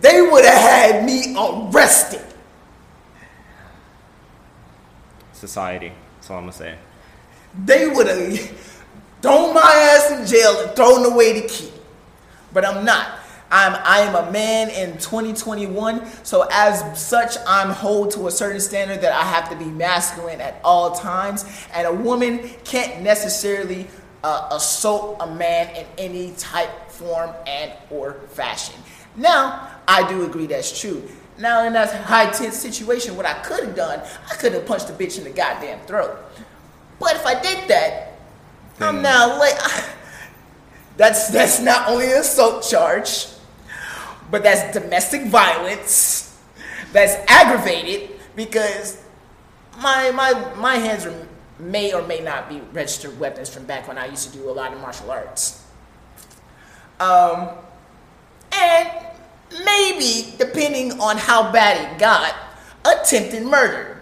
[0.00, 2.24] They would have had me arrested.
[5.46, 5.92] society.
[6.24, 6.78] That's all I'm gonna say.
[7.66, 8.38] They would have
[9.20, 11.70] thrown my ass in jail and thrown away the key.
[12.50, 13.18] But I'm not.
[13.50, 18.62] I'm I am a man in 2021, so as such, I'm hold to a certain
[18.62, 23.86] standard that I have to be masculine at all times, and a woman can't necessarily
[24.22, 28.76] uh, assault a man in any type, form, and or fashion.
[29.14, 31.06] Now, I do agree that's true.
[31.38, 34.86] Now, in that high tense situation, what I could have done, I could have punched
[34.86, 36.16] the bitch in the goddamn throat.
[37.00, 38.12] But if I did that,
[38.80, 39.56] I'm now like
[40.96, 43.26] that's that's not only an assault charge,
[44.30, 46.36] but that's domestic violence.
[46.92, 49.02] That's aggravated because
[49.80, 53.98] my my my hands are, may or may not be registered weapons from back when
[53.98, 55.64] I used to do a lot of martial arts.
[57.00, 57.50] Um,
[58.52, 58.88] and
[59.64, 62.34] maybe depending on how bad it got,
[62.84, 63.94] attempted murder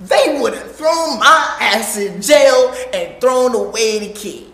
[0.00, 4.52] they would have thrown my ass in jail and thrown away the key.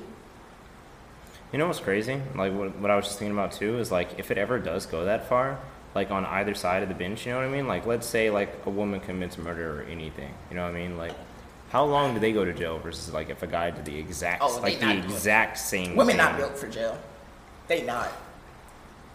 [1.53, 2.21] You know what's crazy?
[2.35, 4.87] Like what, what I was just thinking about too is like if it ever does
[4.87, 5.59] go that far,
[5.95, 7.69] like on either side of the bench, you know what I mean?
[7.69, 10.97] Like let's say like a woman commits murder or anything, you know what I mean?
[10.97, 11.15] Like
[11.69, 14.43] how long do they go to jail versus like if a guy did the exact
[14.43, 16.25] Oh, like the exact same Women thing.
[16.25, 16.99] not built for jail.
[17.69, 18.11] They not.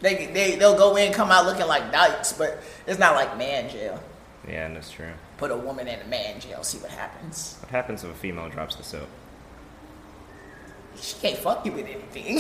[0.02, 3.70] They they they'll go in, come out looking like knights, but it's not like man
[3.70, 4.02] jail.
[4.48, 5.12] Yeah, and that's true.
[5.38, 7.58] Put a woman in a man jail, see what happens.
[7.62, 9.10] What happens if a female drops the soap?
[10.96, 12.38] She can't fuck you with anything.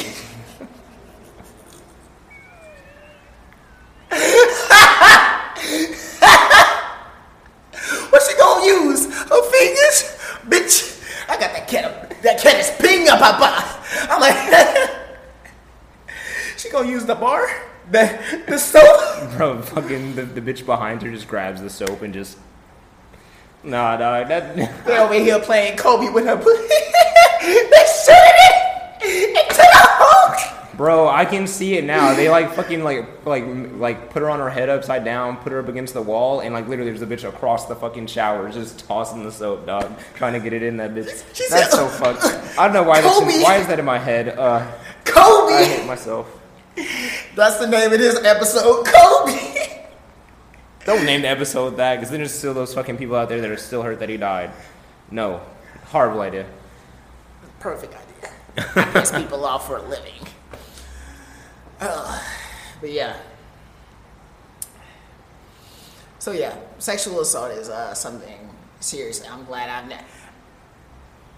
[8.09, 9.05] what she gonna use?
[9.05, 10.17] Her fingers?
[10.47, 12.21] Bitch, I got that cat.
[12.21, 13.65] That cat is pinga papa.
[14.09, 14.35] I'm like,
[16.69, 17.47] she gonna use the bar?
[17.91, 19.31] The, the soap?
[19.37, 22.37] Bro, fucking the, the bitch behind her just grabs the soap and just.
[23.63, 24.27] Nah, dog.
[24.27, 24.55] That.
[24.85, 26.35] They over here playing Kobe with her.
[26.35, 26.43] they
[28.05, 28.21] shooting
[29.01, 30.77] it into the hook.
[30.77, 32.13] Bro, I can see it now.
[32.13, 35.59] They like fucking like like like put her on her head upside down, put her
[35.59, 38.87] up against the wall, and like literally there's a bitch across the fucking shower just
[38.87, 41.25] tossing the soap, dog, trying to get it in that bitch.
[41.33, 42.23] She That's so fucked.
[42.57, 43.41] I don't know why that's Kobe.
[43.41, 44.29] why is that in my head.
[44.29, 44.71] Uh,
[45.03, 45.53] Kobe.
[45.53, 46.38] I hate myself.
[47.35, 49.85] That's the name of this episode, Kobe.
[50.85, 53.49] Don't name the episode that, because then there's still those fucking people out there that
[53.49, 54.51] are still hurt that he died.
[55.11, 55.41] No,
[55.85, 56.45] horrible idea.
[57.59, 58.31] Perfect idea.
[58.75, 60.13] I piss people off for a living.
[61.79, 62.21] Uh,
[62.81, 63.17] but yeah.
[66.19, 69.23] So yeah, sexual assault is uh, something serious.
[69.29, 70.03] I'm glad I've not.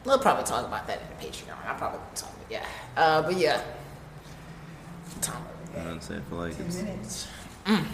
[0.06, 1.56] We'll probably talk about that in the Patreon.
[1.66, 2.30] I'll probably talk.
[2.30, 2.66] about Yeah.
[2.98, 3.62] Uh, but yeah.
[5.20, 5.44] Time
[5.74, 7.28] That's it for like Ten minutes.
[7.66, 7.86] Mm,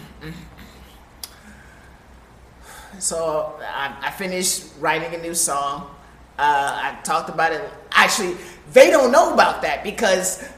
[2.98, 5.94] So I, I finished writing a new song.
[6.38, 7.62] Uh, I talked about it.
[7.92, 8.36] Actually,
[8.72, 10.48] they don't know about that because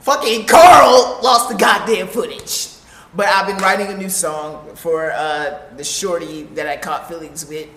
[0.00, 2.68] fucking Carl lost the goddamn footage.
[3.14, 7.46] But I've been writing a new song for uh, the shorty that I caught feelings
[7.46, 7.68] with.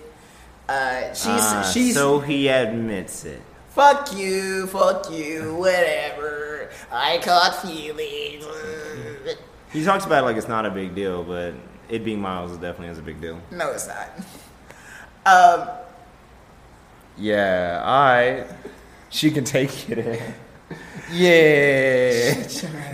[0.68, 3.40] Uh, she's Ah, she's so he admits it.
[3.80, 6.68] Fuck you, fuck you, whatever.
[6.92, 8.44] I caught feelings.
[9.72, 11.54] He talks about it like it's not a big deal, but
[11.88, 13.40] it being Miles is definitely is a big deal.
[13.50, 14.10] No, it's not.
[15.24, 15.68] Um,
[17.16, 18.44] Yeah, I.
[19.08, 20.20] She can take it.
[21.10, 22.34] yeah.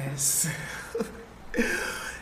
[0.07, 0.49] Yes.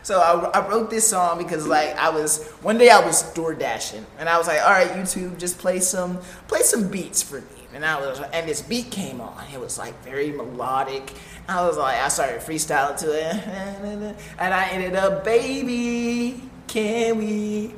[0.02, 3.54] so I, I wrote this song because like I was one day I was door
[3.54, 7.40] dashing and I was like, all right, YouTube, just play some play some beats for
[7.40, 7.63] me.
[7.74, 9.44] And I was and this beat came on.
[9.52, 11.12] It was like very melodic.
[11.48, 13.34] I was like, I started freestyling to it,
[14.38, 17.74] and I ended up, baby, can we?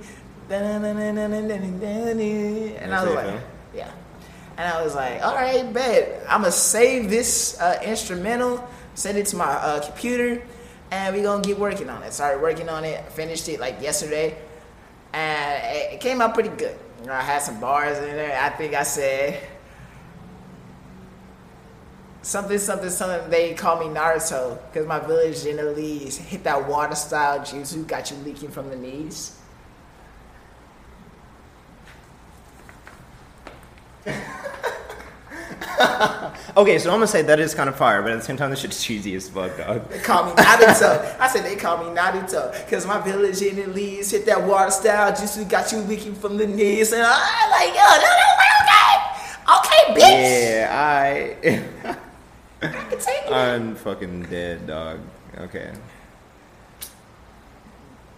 [0.49, 0.85] And
[2.95, 3.41] I was like,
[3.75, 3.91] yeah.
[4.59, 6.25] And I was like, all right, bet.
[6.29, 10.43] I'm to save this uh, instrumental, send it to my uh, computer,
[10.91, 12.13] and we're going to get working on it.
[12.13, 14.37] Started working on it, finished it like yesterday,
[15.15, 16.79] and it it came out pretty good.
[17.01, 18.39] You know, I had some bars in there.
[18.41, 19.56] I think I said
[22.27, 23.31] something, something, something.
[23.31, 28.17] They call me Naruto because my village generally hit that water style jutsu, got you
[28.19, 29.39] leaking from the knees.
[36.57, 38.51] Okay, so I'm gonna say that is kind of fire, but at the same time,
[38.51, 39.89] this shit's cheesy as fuck, dog.
[39.91, 41.21] They call me Naruto.
[41.21, 44.71] I said they call me Naruto because my village in the leaves hit that water
[44.71, 48.29] style jutsu, got you leaking from the knees, and I'm like yo, no, no,
[48.65, 48.95] okay,
[49.59, 50.17] okay, bitch.
[50.19, 52.03] Yeah, I.
[52.63, 55.01] I'm fucking dead, dog.
[55.39, 55.71] Okay.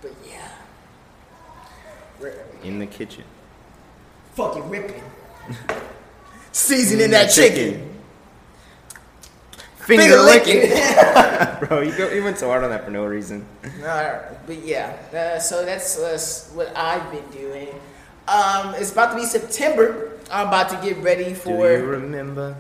[0.01, 0.49] but yeah,
[2.21, 3.25] We're In the kitchen.
[4.35, 5.03] fucking ripping,
[6.53, 7.91] seasoning that chicken,
[9.79, 10.71] finger licking.
[11.69, 13.45] Bro, you, go, you went so hard on that for no reason.
[13.81, 17.69] Alright, but yeah, uh, so that's uh, what I've been doing.
[18.29, 20.13] Um, it's about to be September.
[20.31, 22.57] I'm about to get ready for Do you for remember?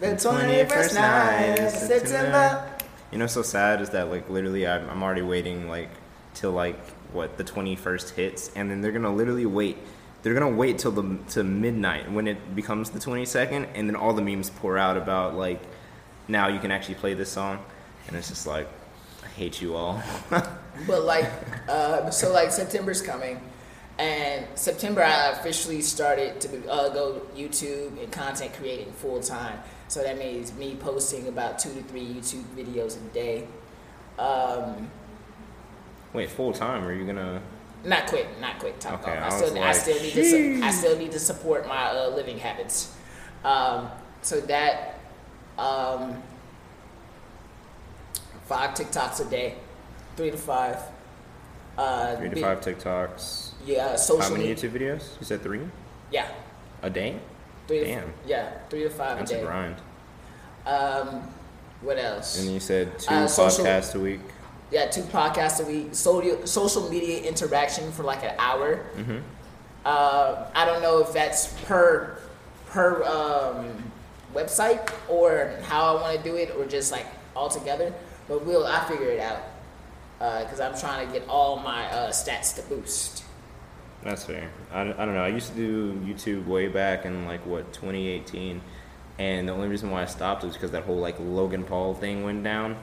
[0.00, 2.06] The the 21st 21st night night of of September.
[2.06, 2.70] September?
[3.12, 5.90] You know, so sad is that like literally, I'm, I'm already waiting like
[6.34, 6.78] till like
[7.12, 9.78] what the 21st hits, and then they're gonna literally wait.
[10.22, 14.12] They're gonna wait till the to midnight when it becomes the 22nd, and then all
[14.12, 15.60] the memes pour out about like
[16.28, 17.64] now you can actually play this song,
[18.08, 18.68] and it's just like
[19.22, 20.02] I hate you all.
[20.88, 21.30] But like,
[21.68, 23.40] uh, so like September's coming,
[23.98, 29.58] and September I officially started to uh, go YouTube and content creating full time.
[29.88, 33.46] So that means me posting about two to three YouTube videos a day.
[34.18, 34.90] Um,
[36.12, 36.84] Wait, full time?
[36.84, 37.40] Are you gonna?
[37.84, 38.78] not quick, not quick.
[38.80, 39.32] Talk Okay, off.
[39.32, 41.90] I I still, was I still need to, su- I still need to support my
[41.90, 42.94] uh, living habits.
[43.44, 43.90] Um,
[44.22, 44.98] so that,
[45.58, 46.22] um,
[48.46, 49.56] five TikToks a day,
[50.16, 50.78] three to five.
[51.76, 53.43] Uh, Three to be- five TikToks.
[53.64, 54.54] Yeah, How many media.
[54.54, 55.02] YouTube videos?
[55.20, 55.60] You said three
[56.10, 56.26] Yeah,
[56.82, 57.18] a day.
[57.66, 57.80] three.
[57.80, 58.12] To, Damn.
[58.26, 59.44] yeah, three to five That's a a day.
[59.44, 59.76] grind.
[60.66, 61.28] Um,
[61.80, 62.38] What else?
[62.40, 64.20] And you said two Uh, social- podcasts a week.
[64.70, 65.88] yeah, two podcasts a week.
[65.94, 68.76] Social social media interaction for like an hour.
[68.96, 69.18] Mm-hmm.
[69.84, 72.16] Uh, I don't know if that's per
[72.70, 73.92] per um,
[74.34, 77.92] website or how I want to do it, or just like all together.
[78.28, 79.42] But we'll I figure it out
[80.18, 83.23] because I'm trying to get all my uh, stats to boost.
[84.04, 84.50] That's fair.
[84.70, 85.24] I, I don't know.
[85.24, 88.60] I used to do YouTube way back in like what 2018,
[89.18, 92.22] and the only reason why I stopped was because that whole like Logan Paul thing
[92.22, 92.76] went down,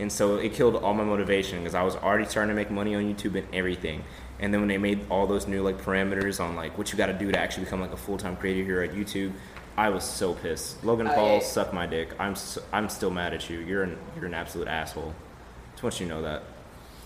[0.00, 2.94] and so it killed all my motivation because I was already starting to make money
[2.96, 4.02] on YouTube and everything.
[4.40, 7.06] And then when they made all those new like parameters on like what you got
[7.06, 9.32] to do to actually become like a full time creator here at YouTube,
[9.76, 10.82] I was so pissed.
[10.84, 11.40] Logan Oh, Paul, yeah.
[11.40, 12.10] suck my dick.
[12.18, 13.60] I'm so, I'm still mad at you.
[13.60, 15.14] You're an you're an absolute asshole.
[15.72, 16.42] Just want you to know that.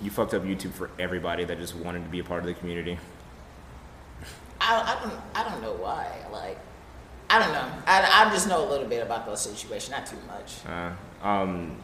[0.01, 2.55] You fucked up YouTube for everybody that just wanted to be a part of the
[2.55, 2.99] community.
[4.69, 6.07] I, I don't I don't know why.
[6.33, 6.59] Like
[7.31, 7.69] I don't know.
[7.87, 10.55] I, I just know a little bit about the situation, not too much.
[10.67, 11.77] Uh, um,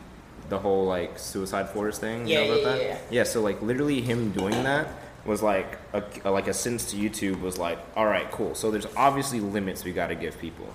[0.48, 2.26] the whole like suicide forest thing.
[2.26, 2.82] you Yeah, know about yeah, that?
[2.82, 2.98] yeah.
[3.10, 3.24] Yeah.
[3.24, 4.88] So like literally him doing that
[5.24, 8.54] was like a, a- like a sentence to YouTube was like, all right, cool.
[8.54, 10.66] So there's obviously limits we got to give people,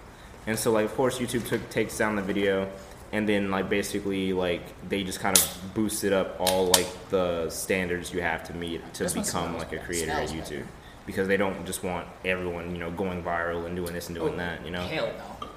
[0.47, 2.67] and so like of course YouTube took takes down the video,
[3.11, 8.11] and then like basically like they just kind of boosted up all like the standards
[8.13, 10.49] you have to meet to one become like a creator at Smells YouTube.
[10.59, 10.67] better.
[11.09, 14.35] Because they don't just want everyone, you know, going viral and doing this and doing
[14.35, 14.83] Oh, that, you know.
[14.83, 15.47] Hell no.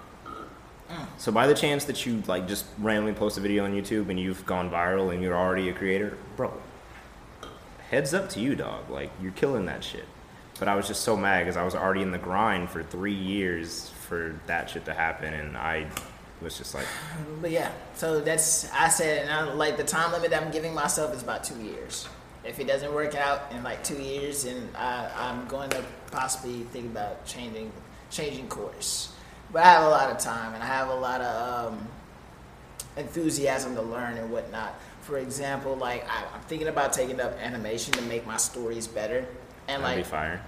[0.94, 1.06] Mm.
[1.18, 4.18] So by the chance that you like just randomly post a video on YouTube and
[4.18, 6.54] you've gone viral and you're already a creator, bro,
[7.90, 8.88] heads up to you, dog.
[8.88, 10.06] Like you're killing that shit.
[10.58, 13.12] But I was just so mad because I was already in the grind for three
[13.12, 15.86] years for that shit to happen, and I
[16.40, 16.86] was just like,
[17.42, 20.72] But yeah, so that's I said, and I, like the time limit that I'm giving
[20.72, 22.08] myself is about two years.
[22.44, 26.64] If it doesn't work out in like two years, then I, I'm going to possibly
[26.72, 27.72] think about changing
[28.10, 29.12] changing course.
[29.52, 31.88] But I have a lot of time, and I have a lot of um,
[32.96, 34.74] enthusiasm to learn and whatnot.
[35.02, 39.26] For example, like I, I'm thinking about taking up animation to make my stories better,
[39.68, 40.40] and that'd like be fire.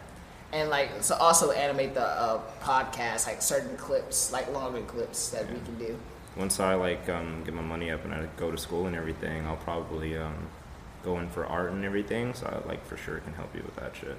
[0.52, 5.48] and like so also animate the uh, podcast, like certain clips, like longer clips that
[5.50, 5.96] we can do.
[6.36, 9.46] Once I like um, get my money up and I go to school and everything,
[9.46, 10.48] I'll probably um,
[11.04, 12.34] go in for art and everything.
[12.34, 14.16] So I like for sure can help you with that shit.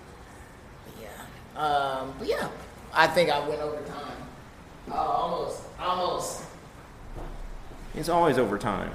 [1.01, 1.59] Yeah.
[1.59, 2.49] Um, but yeah,
[2.93, 4.17] I think I went over time.
[4.89, 6.43] Uh, almost, almost.
[7.95, 8.91] It's always over time.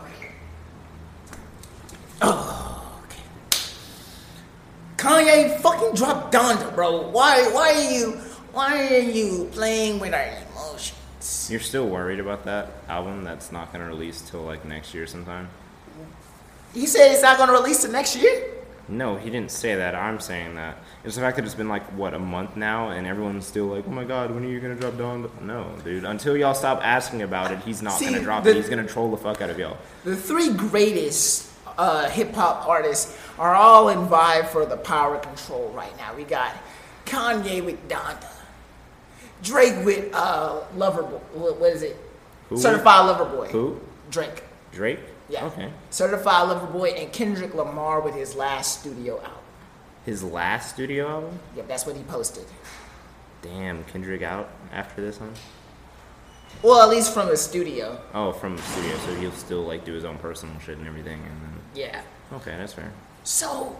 [0.00, 0.28] Okay.
[2.20, 3.22] Oh, okay.
[4.96, 7.08] Kanye fucking dropped Donda, bro.
[7.08, 7.48] Why?
[7.52, 8.20] Why are you?
[8.54, 11.48] Why are you playing with our emotions?
[11.50, 15.48] You're still worried about that album that's not gonna release till like next year sometime?
[16.72, 18.50] He said it's not gonna release the next year.
[18.86, 19.94] No, he didn't say that.
[19.94, 20.76] I'm saying that.
[21.04, 23.84] It's the fact that it's been like what a month now, and everyone's still like,
[23.88, 26.04] "Oh my god, when are you gonna drop Dawn?" No, dude.
[26.04, 28.56] Until y'all stop asking about it, he's not See, gonna drop the- it.
[28.56, 29.78] He's gonna troll the fuck out of y'all.
[30.04, 35.72] The three greatest uh, hip hop artists are all in vibe for the power control
[35.74, 36.14] right now.
[36.14, 36.52] We got
[37.06, 38.28] Kanye with Donda,
[39.44, 41.18] Drake with uh, Lover Boy.
[41.34, 41.96] What, is it?
[42.48, 42.56] Who?
[42.58, 43.48] Certified Lover Boy.
[43.48, 43.78] Who?
[44.10, 44.42] Drake.
[44.72, 45.00] Drake?
[45.28, 45.44] Yeah.
[45.46, 45.70] Okay.
[45.90, 49.38] Certified Lover Boy and Kendrick Lamar with his last studio album.
[50.04, 51.38] His last studio album?
[51.56, 52.44] Yep, that's what he posted.
[53.42, 55.32] Damn, Kendrick out after this one?
[56.62, 58.00] Well, at least from his studio.
[58.14, 61.20] Oh, from the studio, so he'll still like do his own personal shit and everything,
[61.20, 62.02] and then Yeah.
[62.32, 62.90] okay, that's fair.
[63.22, 63.76] So,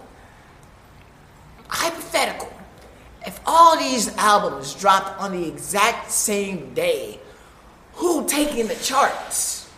[1.69, 2.53] hypothetical.
[3.27, 7.19] If all these albums dropped on the exact same day,
[7.95, 9.71] who taking the charts?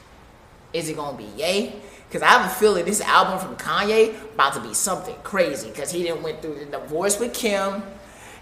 [0.73, 1.75] Is it gonna be Ye?
[2.09, 5.69] Because I have a feeling this album from Kanye about to be something crazy.
[5.69, 7.83] Because he didn't went through the divorce with Kim,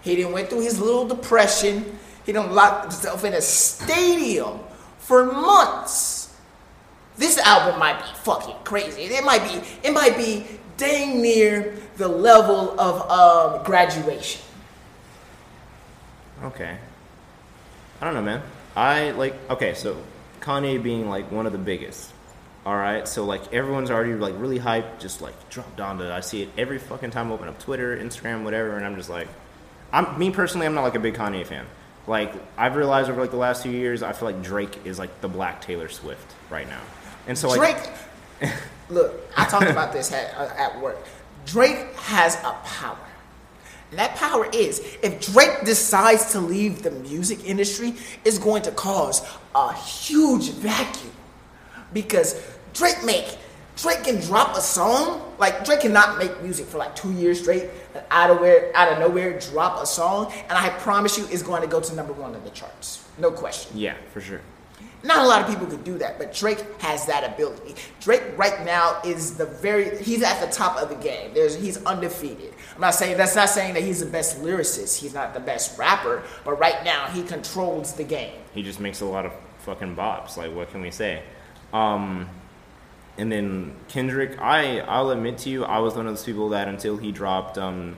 [0.01, 4.59] he didn't went through his little depression, he done locked himself in a stadium
[4.97, 6.35] for months.
[7.17, 9.03] This album might be fucking crazy.
[9.03, 10.45] It might be, it might be
[10.77, 14.44] dang near the level of um, graduation.
[16.43, 16.77] Okay.
[18.01, 18.41] I don't know, man.
[18.75, 19.97] I like okay, so
[20.41, 22.11] Kanye being like one of the biggest.
[22.65, 26.11] All right, so like everyone's already like really hyped, just like drop Donda.
[26.11, 29.09] I see it every fucking time I open up Twitter, Instagram, whatever, and I'm just
[29.09, 29.27] like,
[29.93, 31.65] I'm me personally, I'm not like a big Kanye fan.
[32.07, 35.21] Like I've realized over like the last few years, I feel like Drake is like
[35.21, 36.81] the Black Taylor Swift right now,
[37.27, 37.87] and so like
[38.39, 38.51] Drake,
[38.89, 40.97] look, I talked about this at, uh, at work.
[41.45, 42.97] Drake has a power.
[43.95, 47.93] And that power is if Drake decides to leave the music industry,
[48.25, 49.25] it's going to cause
[49.55, 51.13] a huge vacuum.
[51.93, 53.37] Because Drake make
[53.77, 55.33] Drake can drop a song.
[55.39, 57.69] Like Drake cannot make music for like two years straight,
[58.11, 61.61] out of where, out of nowhere, drop a song, and I promise you, it's going
[61.61, 63.77] to go to number one on the charts, no question.
[63.77, 64.41] Yeah, for sure.
[65.05, 67.75] Not a lot of people could do that, but Drake has that ability.
[67.99, 71.33] Drake right now is the very he's at the top of the game.
[71.33, 72.53] There's he's undefeated.
[72.73, 74.99] I'm not saying that's not saying that he's the best lyricist.
[74.99, 78.33] He's not the best rapper, but right now he controls the game.
[78.53, 80.37] He just makes a lot of fucking bops.
[80.37, 81.21] Like, what can we say?
[81.71, 82.27] Um,
[83.17, 86.67] and then Kendrick, I I'll admit to you, I was one of those people that
[86.67, 87.95] until he dropped um,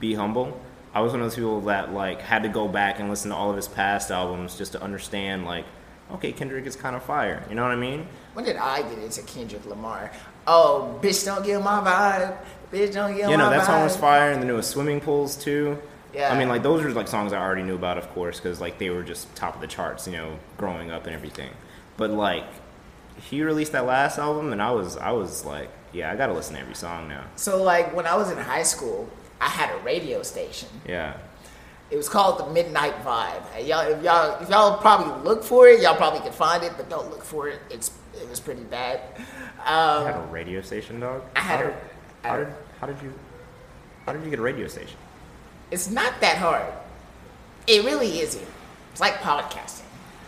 [0.00, 0.60] "Be Humble,"
[0.92, 3.36] I was one of those people that like had to go back and listen to
[3.36, 5.64] all of his past albums just to understand like,
[6.12, 7.44] okay, Kendrick is kind of fire.
[7.48, 8.06] You know what I mean?
[8.34, 10.10] When did I get into Kendrick Lamar?
[10.46, 12.36] Oh, bitch, don't get my vibe.
[12.72, 13.84] Bitch, don't get You know my that song vibe.
[13.84, 15.78] was fire, and then it was "Swimming Pools" too.
[16.14, 16.32] Yeah.
[16.32, 18.78] I mean, like those are like songs I already knew about, of course, because like
[18.78, 21.50] they were just top of the charts, you know, growing up and everything.
[21.96, 22.44] But like,
[23.20, 26.54] he released that last album, and I was, I was like, yeah, I gotta listen
[26.54, 27.24] to every song now.
[27.36, 29.08] So like when I was in high school,
[29.40, 30.68] I had a radio station.
[30.86, 31.16] Yeah.
[31.90, 33.42] It was called the Midnight Vibe.
[33.56, 36.72] And y'all, if y'all, if y'all probably look for it, y'all probably can find it,
[36.76, 37.60] but don't look for it.
[37.70, 39.00] It's it was pretty bad.
[39.16, 39.24] You
[39.72, 41.22] Um, had a radio station, dog.
[41.36, 41.76] I had how a- did,
[42.24, 42.48] I how did,
[42.80, 43.14] how did you,
[44.06, 44.96] how did you get a radio station?
[45.70, 46.64] it's not that hard.
[47.66, 48.46] It really isn't.
[48.92, 49.82] It's like podcasting.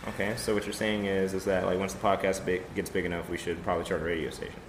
[0.09, 3.05] Okay, so what you're saying is, is that like once the podcast big, gets big
[3.05, 4.59] enough, we should probably start a radio station.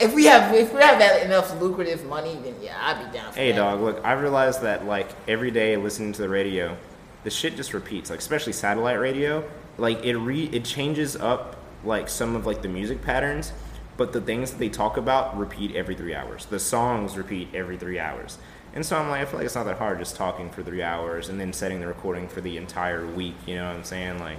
[0.00, 3.38] If we have if we have enough lucrative money, then yeah, I'd be down for
[3.38, 3.56] Hey, that.
[3.56, 6.76] dog, look, I realized that like every day listening to the radio,
[7.22, 8.10] the shit just repeats.
[8.10, 12.68] Like especially satellite radio, like it re it changes up like some of like the
[12.68, 13.52] music patterns,
[13.96, 16.46] but the things that they talk about repeat every three hours.
[16.46, 18.38] The songs repeat every three hours.
[18.74, 20.82] And so I'm like, I feel like it's not that hard just talking for three
[20.82, 23.36] hours and then setting the recording for the entire week.
[23.46, 24.18] You know what I'm saying?
[24.18, 24.38] Like,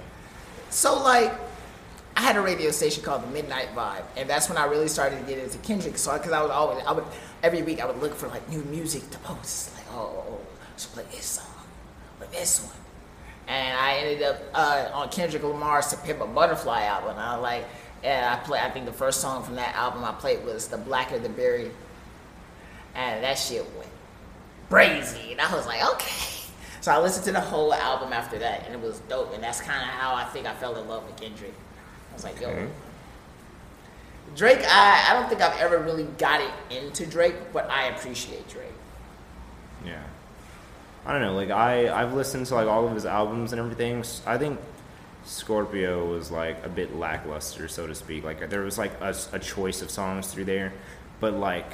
[0.68, 1.32] So like,
[2.16, 5.20] I had a radio station called the Midnight Vibe, and that's when I really started
[5.20, 5.98] to get into Kendrick.
[5.98, 7.04] So because I would always, I would
[7.42, 9.74] every week I would look for like new music to post.
[9.76, 10.40] Like, oh, oh
[10.76, 11.46] so play this song,
[12.18, 12.76] play this one,
[13.48, 17.10] and I ended up uh, on Kendrick Lamar's "To Pimp a Butterfly" album.
[17.10, 17.64] And I was like,
[18.02, 18.60] and I play.
[18.60, 21.70] I think the first song from that album I played was "The Blacker the Berry,"
[22.94, 23.90] and that shit went
[24.70, 25.32] crazy.
[25.32, 26.32] And I was like, okay.
[26.80, 29.34] So I listened to the whole album after that, and it was dope.
[29.34, 31.52] And that's kind of how I think I fell in love with Kendrick.
[32.16, 32.48] Was like, yo.
[32.48, 32.68] Okay.
[34.34, 38.48] Drake, I, I don't think I've ever really got it into Drake, but I appreciate
[38.48, 38.66] Drake.
[39.84, 40.02] Yeah.
[41.06, 41.34] I don't know.
[41.34, 44.04] Like I, I've listened to like all of his albums and everything.
[44.26, 44.58] I think
[45.24, 48.24] Scorpion was like a bit lackluster, so to speak.
[48.24, 50.72] Like there was like a choice of songs through there,
[51.20, 51.72] but like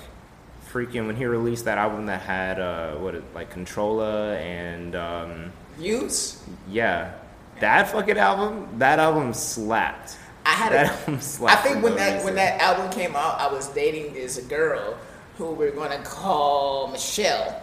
[0.71, 6.43] freaking when he released that album that had uh what like Controlla and um Views?
[6.69, 7.13] yeah,
[7.61, 8.69] that fucking album.
[8.79, 10.17] That album slapped.
[10.45, 13.53] I had that a, I think when no that when that album came out, I
[13.53, 14.97] was dating this girl
[15.39, 17.63] who we're gonna call Michelle,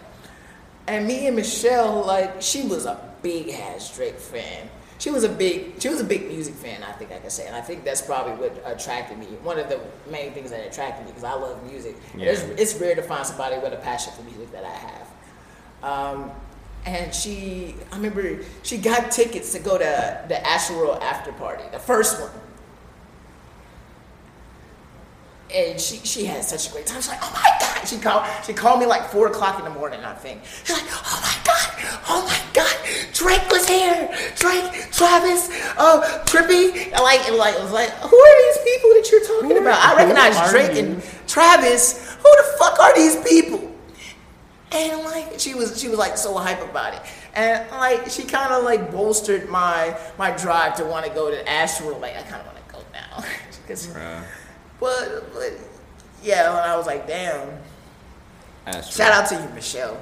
[0.87, 4.69] and me and Michelle like she was a big ass Drake fan.
[4.97, 6.83] She was a big she was a big music fan.
[6.83, 9.25] I think I can say, and I think that's probably what attracted me.
[9.43, 11.95] One of the main things that attracted me because I love music.
[12.15, 12.31] Yeah.
[12.31, 15.07] It's, it's rare to find somebody with a passion for music that I have.
[15.81, 16.31] Um,
[16.85, 21.79] and she, I remember she got tickets to go to the Astroworld after party, the
[21.79, 22.31] first one.
[25.53, 27.01] And she, she had such a great time.
[27.01, 27.87] She's like, oh my God.
[27.87, 30.41] She called, she called me like four o'clock in the morning, I think.
[30.63, 32.75] She's like, oh my God, oh my God,
[33.13, 34.07] Drake was here.
[34.35, 36.91] Drake, Travis, uh, Trippie.
[36.93, 39.61] And like, and like, it was like, who are these people that you're talking Who
[39.61, 39.79] about?
[39.79, 40.91] I recognize Drake you?
[40.91, 42.15] and Travis.
[42.15, 43.65] Who the fuck are these people?
[44.71, 47.01] And like she was, she was like so hype about it,
[47.33, 51.49] and like she kind of like bolstered my my drive to want to go to
[51.49, 51.97] Astro.
[51.97, 53.23] Like I kind of want to go now,
[53.63, 54.23] because Bruh.
[54.79, 55.53] But, but
[56.23, 57.49] yeah, and I was like, damn.
[58.65, 59.03] Astro.
[59.03, 59.97] Shout out to you, Michelle.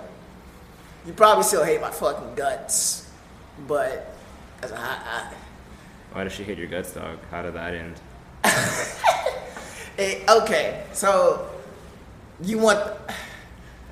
[1.05, 3.09] You probably still hate my fucking guts,
[3.67, 4.13] but
[4.61, 5.33] as a hot, I,
[6.13, 7.17] Why does she hate your guts, dog?
[7.31, 7.95] How did that end?
[9.97, 11.49] eh, okay, so
[12.41, 12.93] you want.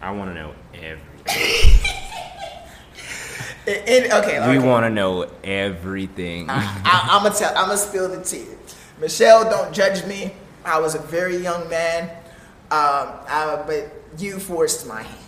[0.01, 0.99] I want to know everything.
[3.67, 4.67] eh, eh, okay, We okay.
[4.67, 6.49] want to know everything.
[6.49, 7.55] I, I'm gonna tell.
[7.57, 8.45] I'm gonna spill the tea.
[8.99, 10.33] Michelle, don't judge me.
[10.65, 12.09] I was a very young man,
[12.71, 15.19] um, I, but you forced my hand.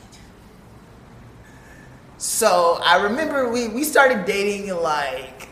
[2.18, 5.50] So I remember we we started dating in like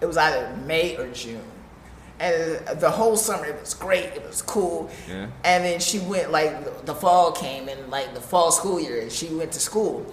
[0.00, 1.42] it was either May or June,
[2.20, 4.06] and the whole summer it was great.
[4.06, 4.90] It was cool.
[5.08, 5.26] Yeah.
[5.44, 9.00] And then she went like the- the fall came and like the fall school year,
[9.02, 10.06] and she went to school,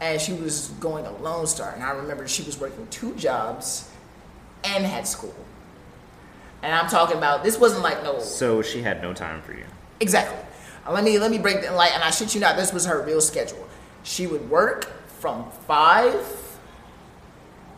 [0.00, 1.70] and she was going to Lone Star.
[1.74, 3.88] And I remember she was working two jobs
[4.62, 5.34] and had school.
[6.64, 9.64] And I'm talking about this wasn't like no So she had no time for you.
[10.00, 10.38] exactly.
[10.86, 12.86] Uh, Let me let me break that like and I shit you not, this was
[12.86, 13.68] her real schedule.
[14.02, 14.86] She would work
[15.20, 16.14] from five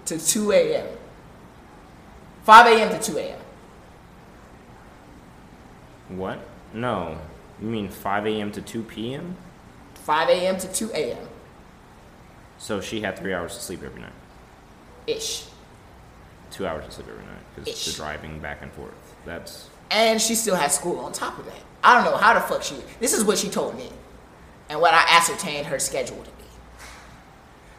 [0.07, 0.87] to two a.m.
[2.45, 2.89] Five a.m.
[2.91, 3.41] to two a.m.
[6.09, 6.39] What?
[6.73, 7.19] No.
[7.61, 8.53] You mean 5 a.m.
[8.53, 9.37] to 2 p.m.?
[9.95, 10.59] Five a.m.
[10.59, 11.27] to two a.m.
[12.59, 14.13] So she had three hours of sleep every night.
[15.07, 15.47] ish.
[16.57, 18.95] Two hours of sleep every night because the driving back and forth.
[19.27, 21.55] That's And she still had school on top of that.
[21.85, 22.77] I don't know how the fuck she.
[22.99, 23.91] This is what she told me,
[24.71, 26.45] and what I ascertained her schedule to be.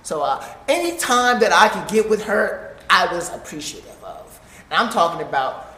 [0.03, 4.39] So uh, any time that I could get with her, I was appreciative of.
[4.69, 5.75] And I'm talking about,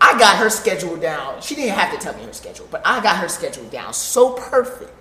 [0.00, 1.42] I got her schedule down.
[1.42, 4.32] She didn't have to tell me her schedule, but I got her schedule down so
[4.32, 4.92] perfect.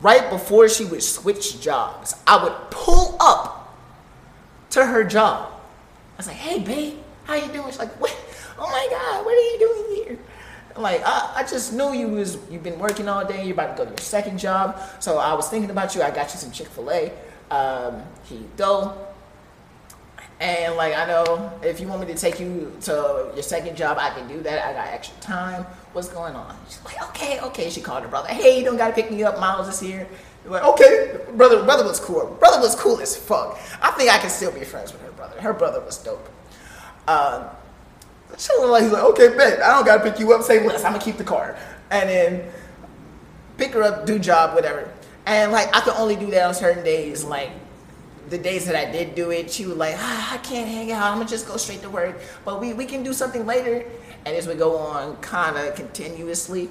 [0.00, 3.61] Right before she would switch jobs, I would pull up
[4.72, 5.52] to her job.
[6.14, 8.14] I was like, "Hey, babe, how you doing?" She's like, "What?
[8.58, 10.18] Oh my God, what are you doing here?"
[10.76, 13.44] I'm like, I, "I just knew you was you've been working all day.
[13.44, 16.02] You're about to go to your second job, so I was thinking about you.
[16.02, 17.12] I got you some Chick Fil A.
[17.50, 18.96] Um, here you go."
[20.42, 23.96] And like I know if you want me to take you to your second job,
[24.00, 24.66] I can do that.
[24.66, 25.64] I got extra time.
[25.92, 26.56] What's going on?
[26.68, 27.70] She's like, okay, okay.
[27.70, 28.28] She called her brother.
[28.28, 29.38] Hey, you don't gotta pick me up.
[29.38, 30.08] Miles is here.
[30.44, 31.62] Like, okay, brother.
[31.64, 32.36] Brother was cool.
[32.40, 33.58] Brother was cool as fuck.
[33.80, 35.40] I think I can still be friends with her brother.
[35.40, 36.28] Her brother was dope.
[37.06, 37.44] Um,
[38.36, 40.42] so like, he's like, okay, babe, I don't gotta pick you up.
[40.42, 40.84] Say less.
[40.84, 41.56] I'm gonna keep the car,
[41.90, 42.50] and then
[43.56, 44.90] pick her up, do job, whatever.
[45.26, 47.22] And like, I could only do that on certain days.
[47.24, 47.50] Like
[48.28, 51.04] the days that I did do it, she was like, ah, I can't hang out.
[51.04, 52.20] I'm gonna just go straight to work.
[52.44, 53.84] But we we can do something later.
[54.24, 56.70] And as we go on, kind of continuously,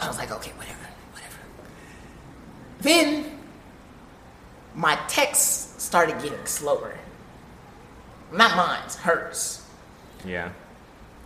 [0.00, 0.81] I was like, okay, whatever.
[2.82, 3.38] Then
[4.74, 6.98] my texts started getting slower.
[8.32, 9.64] Not mine, hers.
[10.24, 10.50] yeah.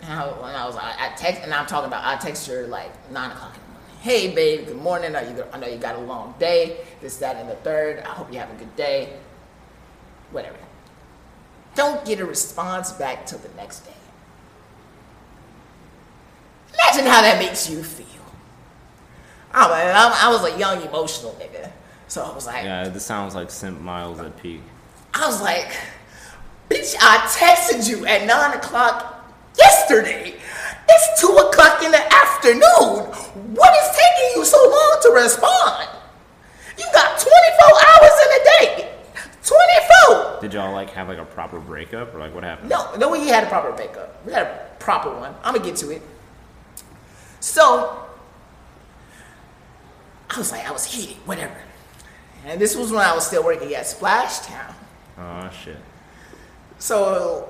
[0.03, 2.91] And I, I was, I, I text, and I'm talking about, I text her like
[3.11, 3.97] nine o'clock in the morning.
[4.01, 5.17] Hey, babe, good morning.
[5.17, 6.85] Are you, I know you got a long day.
[7.01, 8.01] This, that, and the third.
[8.01, 9.17] I hope you have a good day.
[10.33, 10.59] Whatever.
[11.75, 13.93] Don't get a response back till the next day.
[16.75, 18.16] Imagine how that makes you feel.
[19.57, 19.73] I, was-
[20.23, 21.73] I, I was a young, emotional nigga.
[22.09, 24.61] So I was like, Yeah, this sounds like Simp Miles at peak.
[25.15, 25.75] I was like,
[26.71, 29.27] bitch, I texted you at 9 o'clock
[29.59, 30.35] yesterday.
[30.89, 33.07] It's 2 o'clock in the afternoon.
[33.57, 35.89] What is taking you so long to respond?
[36.79, 38.93] You got 24 hours in a day.
[39.43, 40.41] 24.
[40.43, 42.69] Did y'all like have like a proper breakup or like what happened?
[42.69, 44.25] No, no, we had a proper breakup.
[44.27, 45.35] We had a proper one.
[45.43, 46.03] I'm gonna get to it.
[47.41, 48.06] So,
[50.37, 51.57] I was like, I was heated, whatever.
[52.45, 54.75] And this was when I was still working at Splash Town.
[55.19, 55.79] Oh shit.
[56.79, 57.49] So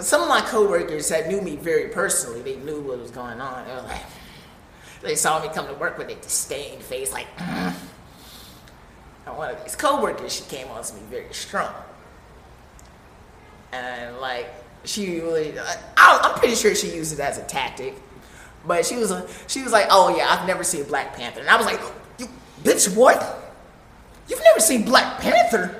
[0.00, 3.66] some of my coworkers that knew me very personally, they knew what was going on.
[3.66, 4.02] They were like,
[5.02, 7.26] they saw me come to work with a disdain face, like.
[7.38, 7.74] "Mm."
[9.26, 11.74] And one of these coworkers, she came on to me very strong,
[13.72, 14.48] and like
[14.84, 17.94] she really, I, I'm pretty sure she used it as a tactic.
[18.64, 19.12] But she was,
[19.48, 21.90] she was like, "Oh yeah, I've never seen Black Panther," and I was like, "You
[22.62, 23.38] bitch, what?
[24.28, 25.76] You've never seen Black Panther?"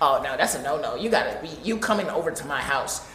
[0.00, 0.94] Oh no, that's a no no.
[0.94, 3.06] You gotta be you coming over to my house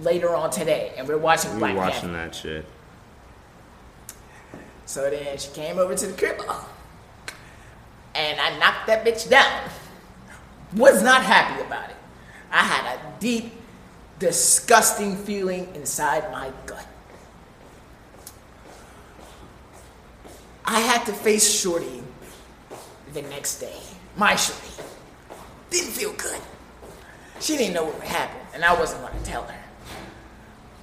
[0.00, 1.96] later on today, and we're watching We Black were Panther.
[1.96, 2.66] watching that shit.
[4.86, 6.40] So then she came over to the crib,
[8.14, 9.70] and I knocked that bitch down.
[10.76, 11.96] Was not happy about it.
[12.50, 13.52] I had a deep,
[14.18, 16.86] disgusting feeling inside my gut.
[20.64, 22.02] I had to face Shorty
[23.14, 23.78] the next day.
[24.16, 24.82] My Shorty.
[25.70, 26.40] Didn't feel good.
[27.40, 29.58] She didn't know what would happen, and I wasn't going to tell her.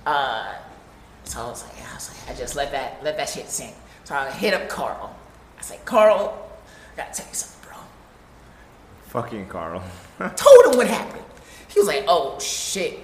[0.06, 0.54] Uh,
[1.24, 3.76] so I was like, I was like, I just let that let that shit sink.
[4.04, 5.16] So I hit up Carl.
[5.58, 6.50] I said, Carl,
[6.94, 7.78] I gotta tell you something, bro.
[9.08, 9.84] Fucking Carl.
[10.36, 11.24] Told him what happened.
[11.68, 13.00] He was like, Oh shit.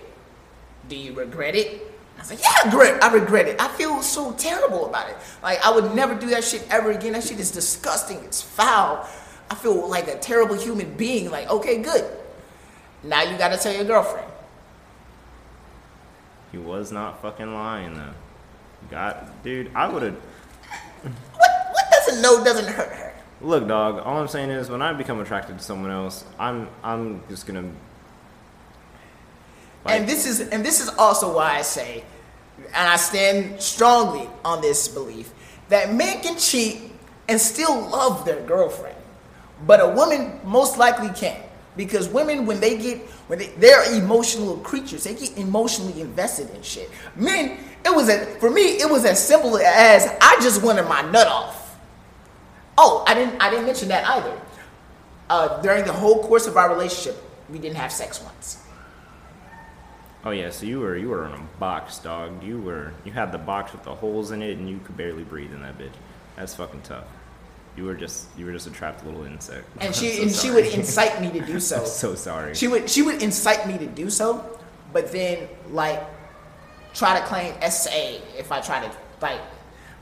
[0.90, 1.97] Do you regret it?
[2.18, 3.04] I was like, Yeah, I regret.
[3.04, 3.62] I regret it.
[3.62, 5.18] I feel so terrible about it.
[5.42, 7.14] Like I would never do that shit ever again.
[7.14, 8.18] That shit is disgusting.
[8.26, 9.08] It's foul.
[9.50, 11.32] I feel like a terrible human being.
[11.32, 12.06] Like, okay, good.
[13.04, 14.28] Now you gotta tell your girlfriend.
[16.52, 18.14] he was not fucking lying though.
[18.90, 20.16] God, dude, I would have
[21.04, 21.14] What
[21.72, 23.14] what doesn't know doesn't hurt her.
[23.42, 24.00] Look, dog.
[24.00, 27.72] All I'm saying is, when I become attracted to someone else, I'm I'm just gonna.
[29.88, 32.04] And this is and this is also why I say,
[32.58, 35.32] and I stand strongly on this belief
[35.70, 36.82] that men can cheat
[37.28, 38.98] and still love their girlfriend,
[39.66, 41.44] but a woman most likely can't.
[41.78, 42.98] because women when they get
[43.30, 46.90] when they they're emotional creatures they get emotionally invested in shit.
[47.16, 51.02] Men it was a for me it was as simple as i just wanted my
[51.12, 51.78] nut off.
[52.78, 54.42] Oh i didn't i didn't mention that either.
[55.30, 58.64] Uh, during the whole course of our relationship we didn't have sex once
[60.28, 62.44] Oh yeah, so you were you were in a box, dog.
[62.44, 65.24] You were you had the box with the holes in it, and you could barely
[65.24, 65.94] breathe in that bitch.
[66.36, 67.06] That's fucking tough.
[67.78, 69.66] You were just you were just a trapped little insect.
[69.80, 72.56] and she so and she would incite me to do so I'm so sorry.
[72.56, 74.60] She would she would incite me to do so,
[74.92, 76.04] but then like
[76.94, 79.40] try to claim SA if I try to like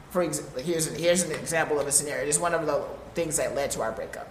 [0.09, 2.27] for example here's here's an example of a scenario.
[2.27, 4.27] It's one of the things that led to our breakup.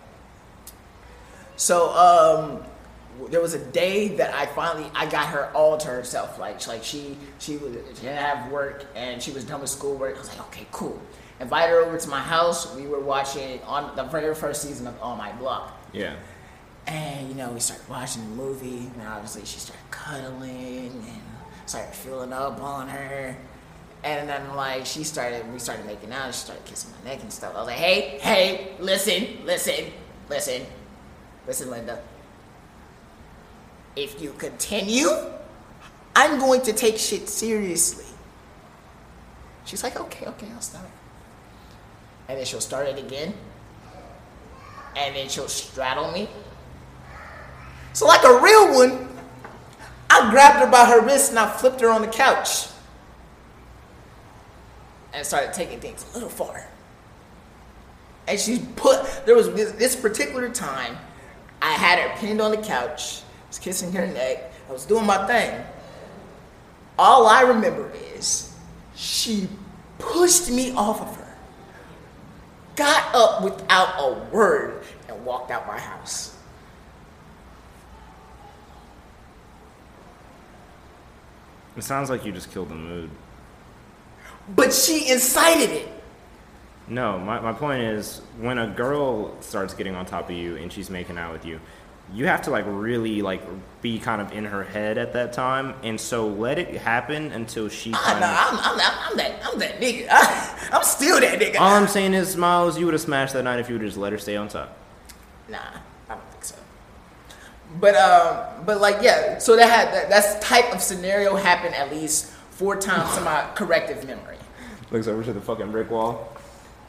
[1.54, 2.64] So um
[3.30, 6.38] there was a day that I finally I got her all to herself.
[6.38, 10.16] Like like she she was she didn't have work and she was done with schoolwork.
[10.16, 11.00] I was like, okay, cool.
[11.40, 12.74] Invited her over to my house.
[12.74, 15.76] We were watching on the very first season of On My Block.
[15.92, 16.14] yeah.
[16.86, 21.22] And you know, we started watching the movie, and obviously she started cuddling and
[21.64, 23.34] started feeling up on her.
[24.02, 26.26] And then like she started, we started making out.
[26.26, 27.54] and She started kissing my neck and stuff.
[27.54, 29.86] I was like, "Hey, hey, listen, listen,
[30.28, 30.66] listen,
[31.46, 32.02] listen, Linda.
[33.96, 35.10] If you continue,
[36.16, 38.04] I'm going to take shit seriously."
[39.64, 40.86] She's like, "Okay, okay, I'll stop."
[42.28, 43.34] And then she'll start it again.
[44.96, 46.28] And then she'll straddle me.
[47.92, 49.08] So, like a real one,
[50.10, 52.68] I grabbed her by her wrist and I flipped her on the couch
[55.12, 56.66] and started taking things a little far.
[58.26, 60.96] And she put, there was this, this particular time,
[61.60, 63.22] I had her pinned on the couch,
[63.54, 65.64] was kissing her neck, I was doing my thing.
[66.98, 68.52] All I remember is
[68.96, 69.48] she
[69.98, 71.36] pushed me off of her,
[72.74, 76.36] got up without a word, and walked out my house.
[81.76, 83.10] It sounds like you just killed the mood.
[84.48, 85.88] But she incited it.
[86.86, 90.72] No, my, my point is when a girl starts getting on top of you and
[90.72, 91.60] she's making out with you,
[92.14, 93.42] you have to like really like
[93.82, 97.68] be kind of in her head at that time, and so let it happen until
[97.68, 98.52] she kind nah, of.
[98.52, 100.06] I'm, I'm, that, I'm that, I'm that nigga.
[100.10, 101.60] I, I'm still that nigga.
[101.60, 103.90] All I'm saying is, Miles, you would have smashed that night if you would have
[103.90, 104.76] just let her stay on top.
[105.48, 105.58] Nah,
[106.08, 106.56] I don't think so.
[107.80, 111.90] But um, but like yeah, so that had that that's type of scenario happened at
[111.90, 114.38] least four times in my corrective memory.
[114.90, 116.32] Looks over to the fucking brick wall.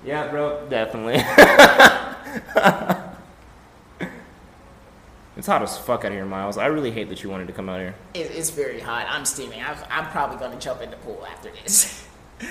[0.05, 1.15] Yeah, bro, definitely.
[5.38, 6.57] it's hot as fuck out here, Miles.
[6.57, 7.95] I really hate that you wanted to come out here.
[8.13, 9.05] It, it's very hot.
[9.09, 9.61] I'm steaming.
[9.61, 12.07] I'm, I'm probably gonna jump in the pool after this.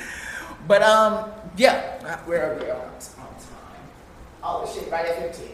[0.69, 2.91] but um, yeah, where are we on, on
[3.35, 3.83] time?
[4.43, 5.49] Oh shit, right at 15.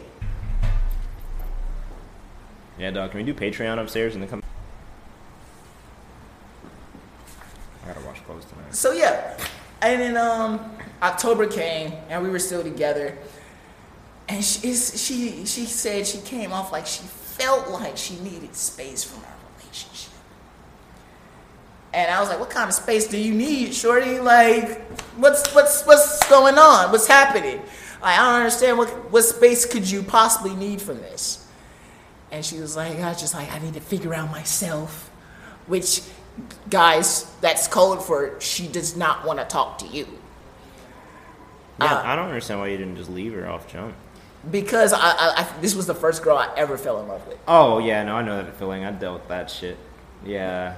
[2.77, 3.11] Yeah, dog.
[3.11, 4.43] Can we do Patreon upstairs and then come?
[7.83, 8.73] I gotta wash clothes tonight.
[8.73, 9.37] So yeah,
[9.81, 10.59] and then um
[11.01, 13.17] October came and we were still together,
[14.27, 17.03] and she is- she she said she came off like she
[17.37, 20.13] felt like she needed space from our relationship.
[21.93, 24.19] And I was like, "What kind of space do you need, shorty?
[24.19, 24.81] Like,
[25.17, 26.91] what's what's what's going on?
[26.91, 27.57] What's happening?
[28.01, 31.45] Like, I don't understand what what space could you possibly need from this?"
[32.31, 35.09] And she was like, "I was just like I need to figure out myself,"
[35.67, 36.01] which,
[36.69, 40.07] guys, that's code for she does not want to talk to you
[41.79, 43.95] Yeah, Uh, I don't understand why you didn't just leave her off jump.
[44.49, 47.37] Because I, I, I this was the first girl I ever fell in love with.
[47.47, 48.85] Oh yeah, no, I know that feeling.
[48.85, 49.77] I dealt with that shit.
[50.25, 50.75] Yeah,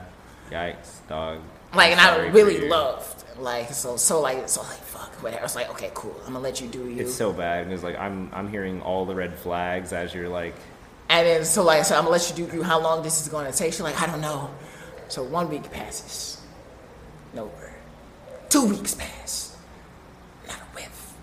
[0.51, 1.39] yikes, dog.
[1.73, 3.23] Like, and I really loved.
[3.39, 5.39] Like, so, so, like, so, like, fuck, whatever.
[5.41, 6.15] I was like, okay, cool.
[6.27, 7.01] I'm gonna let you do you.
[7.01, 10.29] It's so bad and because like I'm I'm hearing all the red flags as you're
[10.29, 10.53] like,
[11.09, 12.63] and then, so, like, so I'm gonna let you do you.
[12.63, 13.73] How long this is gonna take?
[13.73, 14.51] She's like, I don't know.
[15.07, 16.41] So one week passes,
[17.33, 17.73] no word.
[18.49, 19.57] Two weeks pass,
[20.47, 21.13] not a whiff.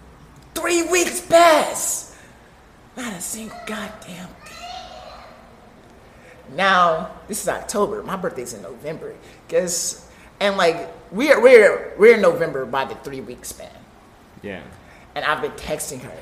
[0.54, 1.99] Three weeks pass,
[2.96, 4.56] not a single goddamn thing.
[6.54, 8.02] Now this is October.
[8.02, 9.14] My birthday's in November.
[9.48, 10.08] Guess,
[10.40, 13.70] and like we're we're we're in November by the three week span.
[14.42, 14.62] yeah,
[15.14, 16.12] And I've been texting her,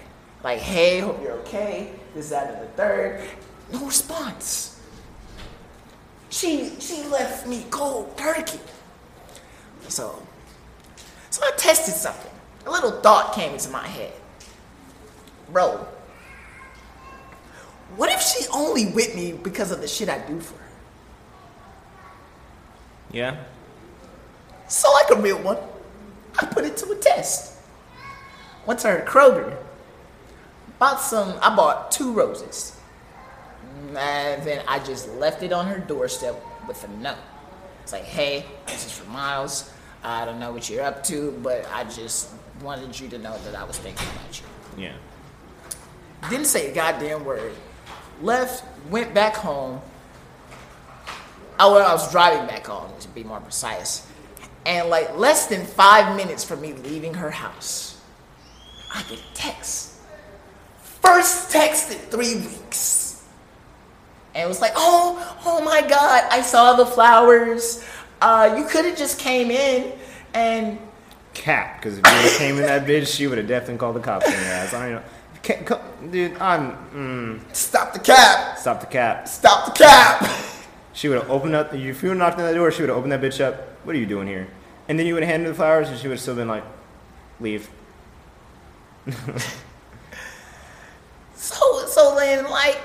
[0.45, 1.93] like, hey, hope you're okay.
[2.15, 3.23] This, that, and the third.
[3.73, 4.81] No response.
[6.31, 8.61] She she left me cold turkey.
[9.89, 10.23] So
[11.31, 12.33] so I tested something.
[12.67, 14.13] A little thought came into my head.
[15.51, 15.87] Bro,
[17.97, 20.69] what if she only with me because of the shit I do for her?
[23.13, 23.37] yeah.
[24.69, 25.57] So like a real one,
[26.39, 27.55] I put it to a test.
[28.67, 29.57] Went to her Kroger.
[30.79, 31.39] Bought some.
[31.41, 32.79] I bought two roses.
[33.97, 36.37] And then I just left it on her doorstep
[36.67, 37.17] with a note.
[37.83, 39.73] It's like, hey, this is for Miles.
[40.05, 42.31] I don't know what you're up to, but I just
[42.61, 44.85] wanted you to know that I was thinking about you.
[44.85, 44.93] Yeah.
[46.29, 47.53] Didn't say a goddamn word.
[48.23, 49.81] Left, went back home.
[51.61, 54.07] Oh, well, I was driving back home, to be more precise.
[54.67, 58.01] And like less than five minutes from me leaving her house,
[58.95, 59.95] I get a text.
[60.83, 63.25] First text in three weeks.
[64.35, 67.85] And it was like, oh, oh my God, I saw the flowers.
[68.21, 69.93] Uh, you could have just came in
[70.35, 70.79] and
[71.35, 74.27] Cap, because if you came in that bitch, she would have definitely called the cops
[74.27, 74.75] on your ass.
[74.75, 75.03] I don't know.
[75.43, 75.81] Ca- co-
[76.11, 76.73] Dude, I'm.
[76.95, 78.59] Mm, stop the cab.
[78.59, 79.27] stop the cap.
[79.29, 80.29] Stop the cab.
[80.95, 81.73] She would have opened up.
[81.73, 83.55] If you would knocked on that door, she would have opened that bitch up.
[83.85, 84.49] What are you doing here?
[84.89, 86.49] And then you would have handed her the flowers, and she would have still been
[86.49, 86.65] like,
[87.39, 87.71] leave.
[91.35, 92.79] So, so then, like,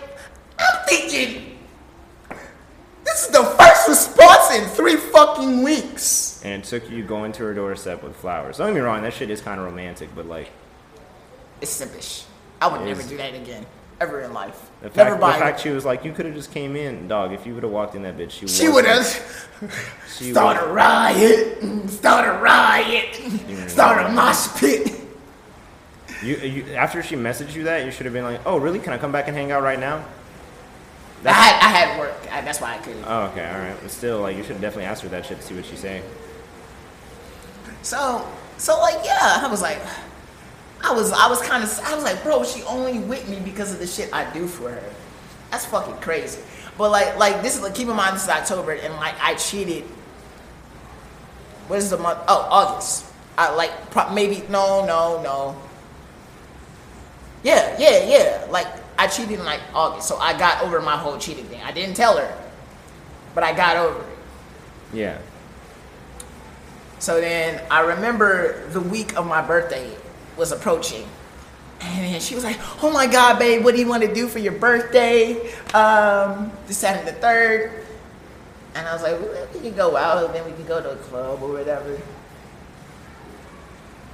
[0.60, 1.58] I'm thinking,
[3.04, 6.42] this is the first response in three fucking weeks.
[6.46, 8.58] And it took you going to her doorstep with flowers.
[8.58, 10.52] Don't get me wrong, that shit is kind of romantic, but like,
[11.62, 12.26] It's simpish.
[12.64, 13.66] I would never do that again,
[14.00, 14.70] ever in life.
[14.82, 15.38] the fact, never the buy.
[15.38, 17.34] fact she was like, you could have just came in, dog.
[17.34, 19.06] If you would have walked in that bitch, she, would have.
[20.18, 24.94] she would have start a riot, start a riot, start a mosh pit.
[26.24, 28.80] You, you, after she messaged you that, you should have been like, oh, really?
[28.80, 30.06] Can I come back and hang out right now?
[31.26, 32.16] I had, I had work.
[32.32, 33.04] I, that's why I couldn't.
[33.06, 33.76] Oh, okay, all right.
[33.82, 35.80] But still, like, you should have definitely asked her that shit to see what she's
[35.80, 36.04] saying.
[37.82, 38.26] So,
[38.58, 39.80] so like, yeah, I was like,
[40.84, 43.74] I was, I was kind of, I was like, bro, she only with me because
[43.74, 44.84] of the shit I do for her.
[45.50, 46.42] That's fucking crazy.
[46.78, 49.36] But like, like this is like, keep in mind this is October, and like I
[49.36, 49.84] cheated.
[51.68, 52.20] What is the month?
[52.28, 53.06] Oh, August.
[53.38, 55.56] I like pro- maybe no, no, no.
[57.44, 58.48] Yeah, yeah, yeah.
[58.50, 58.68] Like
[58.98, 61.62] I cheated in like August, so I got over my whole cheating thing.
[61.64, 62.38] I didn't tell her,
[63.34, 64.18] but I got over it.
[64.92, 65.18] Yeah.
[67.00, 69.96] So then I remember the week of my birthday
[70.38, 71.08] was approaching.
[71.82, 74.40] And she was like, Oh my God, babe, what do you want to do for
[74.40, 75.52] your birthday?
[75.74, 77.86] Um, this, that, and the third.
[78.76, 80.92] And I was like, well, We can go out and then we can go to
[80.92, 82.00] a club or whatever.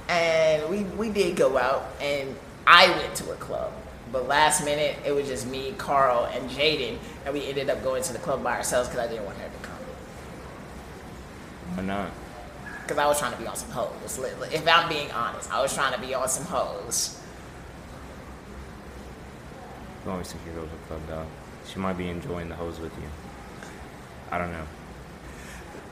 [0.08, 2.34] And we, we did go out and
[2.66, 3.72] I went to a club.
[4.12, 6.98] But last minute, it was just me, Carl, and Jaden.
[7.24, 9.48] And we ended up going to the club by ourselves because I didn't want her
[9.48, 9.78] to come.
[11.76, 12.10] Why not?
[12.90, 14.18] Because I was trying to be on some hoes.
[14.52, 17.20] If I'm being honest, I was trying to be on some hoes.
[20.04, 21.26] You always take your girl to the club, dog.
[21.68, 23.06] She might be enjoying the hose with you.
[24.32, 24.66] I don't know.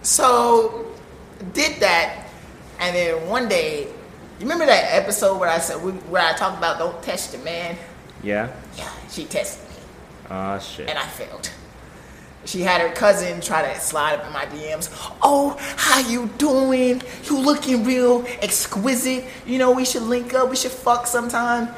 [0.03, 0.93] So,
[1.53, 2.27] did that.
[2.81, 6.81] And then one day, you remember that episode where I said, where I talked about
[6.81, 7.77] don't test the man?
[8.25, 8.53] Yeah?
[8.77, 9.77] Yeah, she tested me.
[10.31, 10.89] Ah, shit.
[10.89, 11.49] And I failed.
[12.49, 14.89] She had her cousin try to slide up in my DMs.
[15.21, 17.03] Oh, how you doing?
[17.25, 19.27] You looking real exquisite.
[19.45, 20.49] You know, we should link up.
[20.49, 21.69] We should fuck sometime.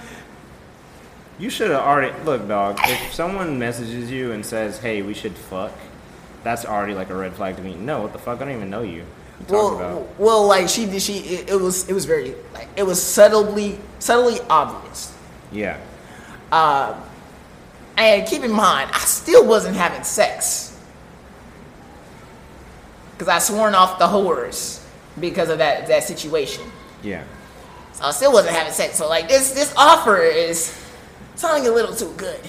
[1.41, 2.79] You should have already look, dog.
[2.85, 5.73] If someone messages you and says, "Hey, we should fuck,"
[6.45, 7.75] that's already like a red flag to me.
[7.75, 8.41] No, what the fuck?
[8.41, 9.03] I don't even know you.
[9.03, 10.21] What you talking well, about?
[10.21, 11.03] well, like she did.
[11.03, 15.19] She it, it was it was very like it was subtly subtly obvious.
[15.51, 15.81] Yeah.
[16.53, 17.03] Um,
[18.03, 20.71] and keep in mind, I still wasn't having sex
[23.13, 24.83] because I sworn off the whores
[25.21, 26.65] because of that that situation.
[27.03, 27.25] Yeah.
[27.93, 28.97] So I still wasn't having sex.
[28.97, 30.75] So like this this offer is
[31.35, 32.41] sounding a little too good.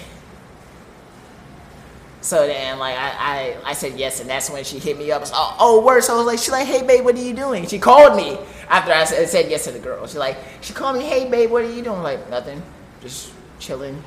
[2.22, 5.24] So then like I, I, I said yes and that's when she hit me up.
[5.34, 6.04] Oh, oh word.
[6.04, 7.68] So I was like, she's like, hey babe, what are you doing?
[7.68, 8.38] She called me
[8.70, 10.08] after I said, said yes to the girl.
[10.08, 11.98] She like she called me, hey babe, what are you doing?
[11.98, 12.62] I'm like, nothing.
[13.02, 14.02] Just chilling,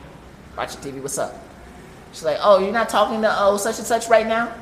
[0.56, 1.34] watching TV, what's up?
[2.12, 4.54] She's like, oh, you're not talking to oh such and such right now?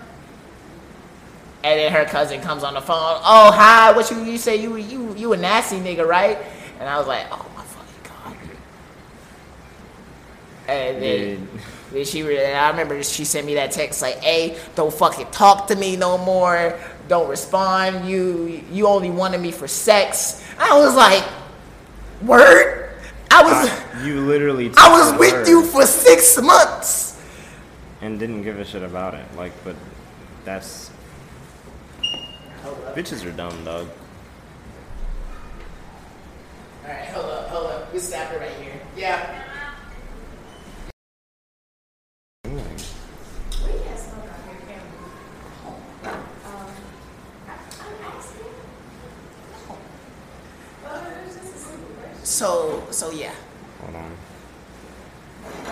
[1.65, 2.97] And then her cousin comes on the phone.
[2.99, 3.93] Oh, hi.
[3.93, 6.39] What you you say you you you a nasty nigga, right?
[6.81, 8.37] And I was like, oh my fucking god.
[10.67, 11.49] And then,
[11.93, 15.77] then she I remember she sent me that text like, "Hey, don't fucking talk to
[15.77, 16.79] me no more.
[17.07, 18.09] Don't respond.
[18.09, 21.23] You you only wanted me for sex." I was like,
[22.23, 22.89] "Word."
[23.31, 24.71] I was I- you literally.
[24.77, 27.21] I was took with her you for six months.
[28.01, 29.25] and didn't give a shit about it.
[29.37, 29.77] Like, but
[30.45, 30.91] that's
[32.95, 33.89] bitches are dumb, dog.
[36.85, 37.93] All right, hold up, hold up.
[37.93, 38.81] We stop it right here.
[38.97, 39.43] Yeah.
[52.23, 53.35] So so yeah,
[53.81, 54.13] Hold on.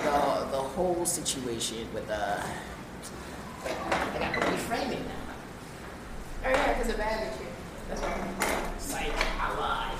[0.04, 2.42] the the whole situation with uh.
[3.64, 5.34] Wait, I gotta reframe it now.
[6.46, 7.32] Oh yeah, because of bad.
[7.88, 8.74] That's why.
[8.78, 9.98] Psych, I lied.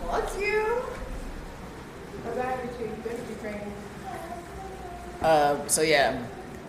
[0.00, 0.82] Fuck you.
[2.26, 2.86] I'm bad with you.
[2.86, 3.72] You better be training.
[5.20, 6.20] Uh, so yeah,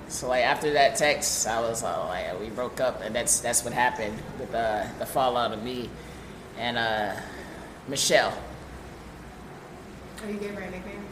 [0.08, 3.64] so like after that text, I was uh, like, we broke up, and that's that's
[3.64, 5.89] what happened with uh, the fallout of me
[6.60, 7.16] and uh,
[7.88, 8.38] Michelle.
[10.24, 11.06] Oh, you gave her a nickname?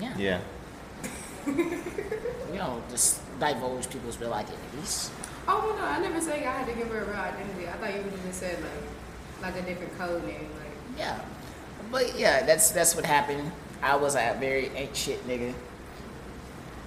[0.00, 0.40] Yeah, Yeah.
[1.46, 5.10] We don't just divulge people's real identities.
[5.48, 7.68] Oh no, I never said I had to give her a real identity.
[7.68, 10.98] I thought you would have just said like, like a different code name, like.
[10.98, 11.18] Yeah,
[11.90, 13.50] but yeah, that's that's what happened.
[13.82, 15.52] I was a very ain't shit nigga,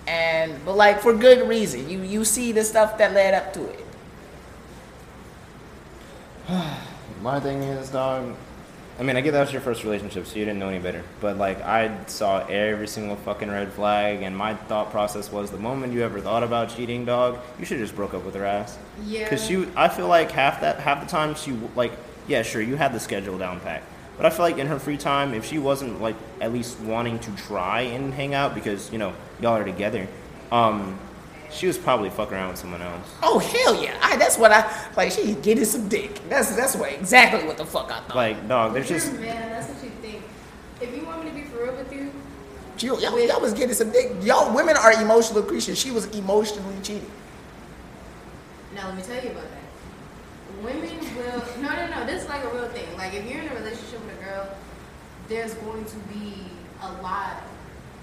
[0.08, 1.89] and but like for good reason.
[1.89, 3.86] You you see the stuff that led up to it.
[7.22, 8.36] My thing is, dog.
[8.98, 11.04] I mean, I get that was your first relationship, so you didn't know any better.
[11.20, 15.58] But like, I saw every single fucking red flag, and my thought process was, the
[15.58, 18.78] moment you ever thought about cheating, dog, you should just broke up with her ass.
[19.06, 19.30] Yeah.
[19.30, 21.91] Cause she, I feel like half that, half the time she, like,
[22.28, 23.84] yeah, sure, you had the schedule down pat,
[24.18, 27.20] but I feel like in her free time, if she wasn't like at least wanting
[27.20, 30.08] to try and hang out because you know y'all are together,
[30.52, 30.98] um,
[31.56, 33.08] she was probably fucking around with someone else.
[33.24, 33.97] Oh hell yeah!
[34.01, 35.12] I, that's what I like.
[35.12, 36.20] She getting some dick.
[36.30, 38.16] That's that's what exactly what the fuck I thought.
[38.16, 40.22] Like, dog, there's You're just man, that's what you think.
[40.82, 42.12] If you want me to be for real with you,
[42.80, 44.12] You, y'all, y'all was getting some dick.
[44.22, 45.80] Y'all women are emotional creatures.
[45.80, 47.10] She was emotionally cheating.
[48.76, 50.64] now let me tell you about that.
[50.64, 52.06] Women will no no no.
[52.06, 52.86] This is like a real thing.
[52.97, 54.49] Like if you're in a relationship with a girl,
[55.30, 56.34] there's going to be
[56.82, 57.43] a lot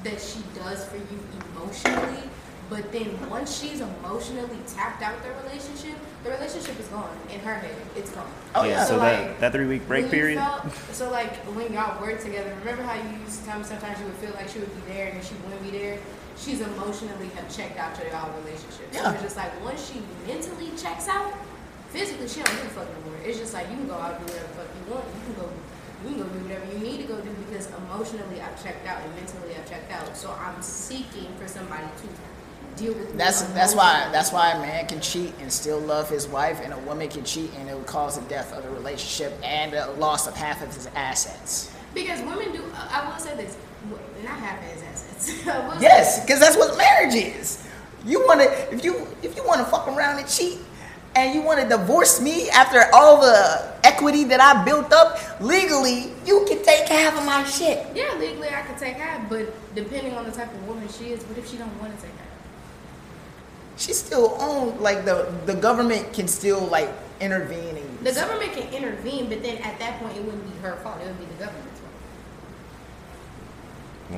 [0.05, 1.21] that she does for you
[1.55, 2.29] emotionally.
[2.71, 5.95] But then once she's emotionally tapped out the relationship,
[6.25, 7.75] the relationship is gone in her head.
[7.97, 8.31] It's gone.
[8.55, 8.85] Oh, yeah.
[8.85, 10.39] So So, that like, that three week break period.
[10.39, 13.99] felt- so like when y'all work together, remember how you used to tell me sometimes
[14.01, 15.99] you would feel like she would be there and then she wouldn't be there?
[16.39, 18.89] She's emotionally have checked out to y'all relationship.
[18.93, 19.13] So Yeah.
[19.13, 21.33] it's just like once she mentally checks out,
[21.91, 23.21] physically she don't give a fuck no more.
[23.23, 25.05] It's just like you can go out and do whatever the fuck you want.
[25.13, 25.49] You can go
[26.03, 28.99] you can go do whatever you need to go do because emotionally I've checked out
[29.07, 30.17] and mentally I've checked out.
[30.17, 32.07] So I'm seeking for somebody to
[32.77, 36.29] deal with That's that's why that's why a man can cheat and still love his
[36.29, 39.39] wife, and a woman can cheat and it will cause the death of the relationship
[39.43, 41.73] and the loss of half of his assets.
[41.95, 43.57] Because women do, I will say this,
[44.25, 45.47] not half as assets.
[45.49, 47.67] I will say Yes, because that's what marriage is.
[48.05, 50.59] You want to if you if you want to fuck around and cheat,
[51.15, 56.13] and you want to divorce me after all the equity that I built up legally,
[56.25, 57.87] you can take half of my shit.
[57.95, 61.23] Yeah, legally I could take half, but depending on the type of woman she is,
[61.25, 62.22] what if she don't want to take half?
[63.77, 68.73] She still owned like the the government can still like intervene and The government can
[68.73, 71.01] intervene, but then at that point it wouldn't be her fault.
[71.01, 71.93] It would be the government's fault.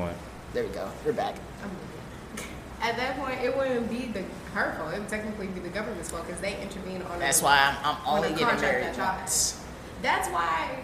[0.02, 0.14] What?
[0.52, 0.90] There we go.
[1.04, 1.36] We're back.
[1.62, 2.44] I'm with you.
[2.82, 4.24] At that point, it wouldn't be the
[4.54, 4.94] her fault.
[4.94, 7.18] It would technically be the government's fault because they intervene on.
[7.18, 9.60] That's the- why I'm, I'm only the getting contract married that once.
[10.02, 10.78] That's why.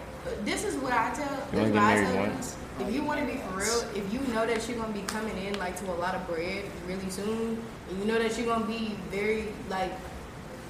[0.45, 1.25] This is what I tell.
[1.25, 1.81] You This only get
[2.13, 2.55] married once?
[2.87, 5.37] If you want to be for real, if you know that you're gonna be coming
[5.45, 8.65] in like to a lot of bread really soon, and you know that you're gonna
[8.65, 9.91] be very like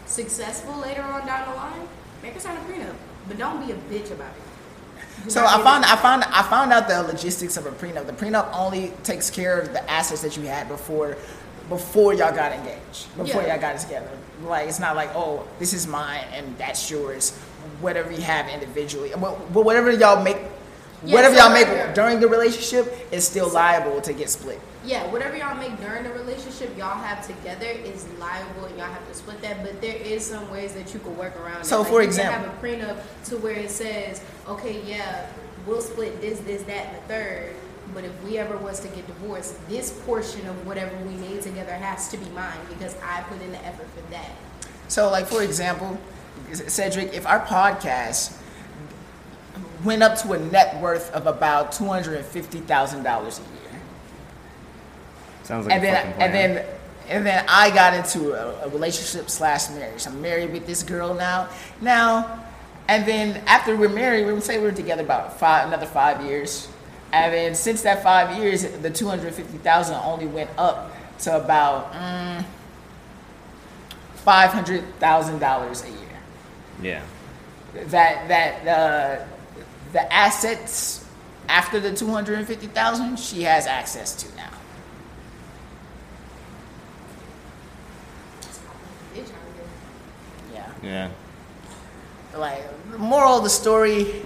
[0.05, 1.87] successful later on down the line,
[2.21, 2.95] make her sign a prenup,
[3.27, 5.31] but don't be a bitch about it.
[5.31, 5.85] So I found.
[5.85, 8.07] I found I found out the logistics of a prenup.
[8.07, 11.17] The prenup only takes care of the assets that you had before
[11.69, 13.15] before y'all got engaged.
[13.15, 13.53] Before Yeah.
[13.53, 14.09] y'all got together.
[14.43, 17.31] Like it's not like, oh, this is mine and that's yours.
[17.81, 19.11] Whatever you have individually.
[19.17, 20.37] But whatever y'all make
[21.03, 24.59] Yeah, whatever so y'all make whatever- during the relationship is still liable to get split.
[24.83, 29.07] Yeah, whatever y'all make during the relationship, y'all have together is liable, and y'all have
[29.07, 29.63] to split that.
[29.63, 31.61] But there is some ways that you could work around.
[31.61, 31.87] It so, it.
[31.87, 35.27] for you example- can have a prenup to where it says, okay, yeah,
[35.67, 37.53] we'll split this, this, that, and the third.
[37.93, 41.73] But if we ever was to get divorced, this portion of whatever we made together
[41.73, 44.31] has to be mine because I put in the effort for that.
[44.87, 45.99] So, like for example,
[46.53, 48.33] Cedric, if our podcast
[49.83, 53.41] went up to a net worth of about two hundred and fifty thousand dollars a
[53.41, 53.81] year,
[55.43, 56.65] Sounds like and a then and then
[57.09, 60.07] and then I got into a, a relationship slash marriage.
[60.07, 61.49] I'm married with this girl now.
[61.81, 62.45] Now,
[62.87, 66.67] and then after we're married, we would say we're together about five another five years,
[67.11, 71.35] and then since that five years, the two hundred fifty thousand only went up to
[71.37, 72.45] about mm,
[74.15, 76.19] five hundred thousand dollars a year.
[76.81, 77.01] yeah.
[77.87, 79.25] That that uh,
[79.93, 81.05] the assets
[81.49, 84.49] after the two hundred and fifty thousand, she has access to now.
[90.53, 90.71] Yeah.
[90.83, 91.09] Yeah.
[92.37, 94.23] Like, the moral of the story,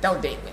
[0.00, 0.52] don't date women.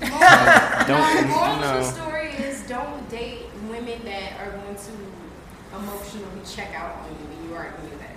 [0.00, 0.08] good.
[0.10, 4.76] Don't- no, the moral of the story is don't date women women that are going
[4.76, 8.14] to emotionally check out on you, and you already knew that.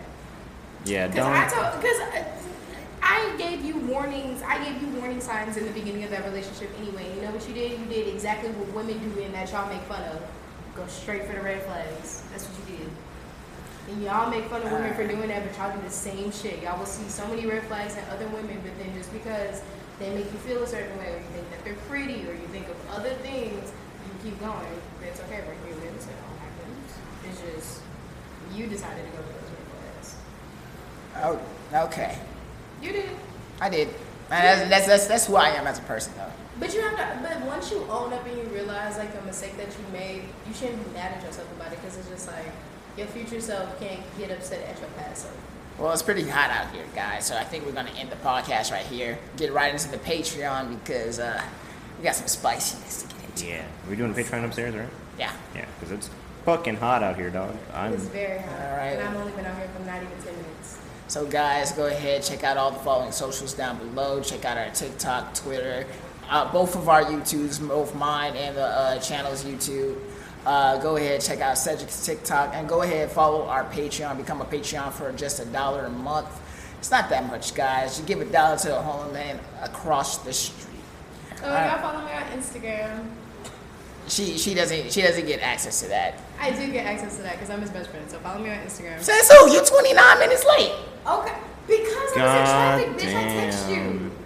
[0.85, 1.71] Yeah, Because I don't.
[1.71, 1.99] told, because
[3.07, 4.41] I gave you warnings.
[4.41, 6.69] I gave you warning signs in the beginning of that relationship.
[6.81, 7.79] Anyway, you know what you did?
[7.79, 10.21] You did exactly what women do, and that y'all make fun of.
[10.75, 12.23] Go straight for the red flags.
[12.31, 12.89] That's what you did.
[13.89, 16.61] And y'all make fun of women for doing that, but y'all do the same shit.
[16.61, 19.63] Y'all will see so many red flags in other women, but then just because
[19.99, 22.47] they make you feel a certain way, or you think that they're pretty, or you
[22.51, 23.71] think of other things,
[24.03, 24.67] you keep going.
[25.01, 25.41] It's okay.
[25.47, 26.05] We're humans.
[26.05, 26.89] It all happens.
[27.23, 27.81] It's just
[28.53, 30.15] you decided to go for those red flags.
[31.23, 32.19] Oh, okay.
[32.81, 33.09] You did.
[33.61, 33.87] I did.
[34.29, 36.31] And that's, that's, that's, that's who I am as a person, though.
[36.59, 37.19] But you have to.
[37.27, 40.53] But once you own up and you realize like a mistake that you made, you
[40.53, 42.45] shouldn't be mad at yourself about it because it's just like
[42.97, 45.37] your future self can't get upset at your past self.
[45.77, 47.27] Well, it's pretty hot out here, guys.
[47.27, 49.19] So I think we're gonna end the podcast right here.
[49.37, 51.39] Get right into the Patreon because uh,
[51.99, 53.45] we got some spiciness to get into.
[53.47, 54.89] Yeah, we're doing Patreon upstairs, right?
[55.19, 55.31] Yeah.
[55.53, 56.09] Yeah, because it's
[56.45, 57.55] fucking hot out here, dog.
[57.73, 57.93] I'm.
[57.93, 58.97] It's very hot, All right.
[58.97, 60.79] and I've only been out here for not even ten minutes.
[61.07, 64.21] So, guys, go ahead check out all the following socials down below.
[64.21, 65.85] Check out our TikTok, Twitter,
[66.29, 69.97] uh, both of our YouTubes, both mine and the uh, channel's YouTube.
[70.45, 74.17] Uh, go ahead check out Cedric's TikTok and go ahead follow our Patreon.
[74.17, 76.27] Become a Patreon for just a dollar a month.
[76.79, 77.99] It's not that much, guys.
[77.99, 80.75] You give a dollar to a homeless man across the street.
[81.43, 81.71] Oh, right.
[81.71, 83.07] y'all follow me on Instagram.
[84.07, 86.15] She she doesn't she doesn't get access to that.
[86.39, 88.09] I do get access to that because I'm his best friend.
[88.09, 88.99] So follow me on Instagram.
[89.01, 89.51] Says who?
[89.51, 90.71] You're 29 minutes late.
[91.05, 91.33] Okay.
[91.67, 93.15] Because I was in traffic, bitch.
[93.15, 94.11] I text you.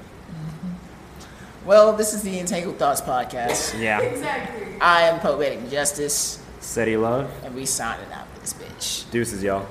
[1.63, 3.79] Well, this is the Entangled Thoughts podcast.
[3.79, 3.99] Yeah.
[4.01, 4.79] Exactly.
[4.81, 7.29] I am Poetic Justice, Steady love.
[7.43, 9.09] and we signing out with this bitch.
[9.11, 9.67] Deuces, y'all.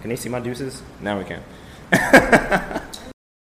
[0.00, 0.82] Can they see my deuces?
[1.00, 1.42] Now we can.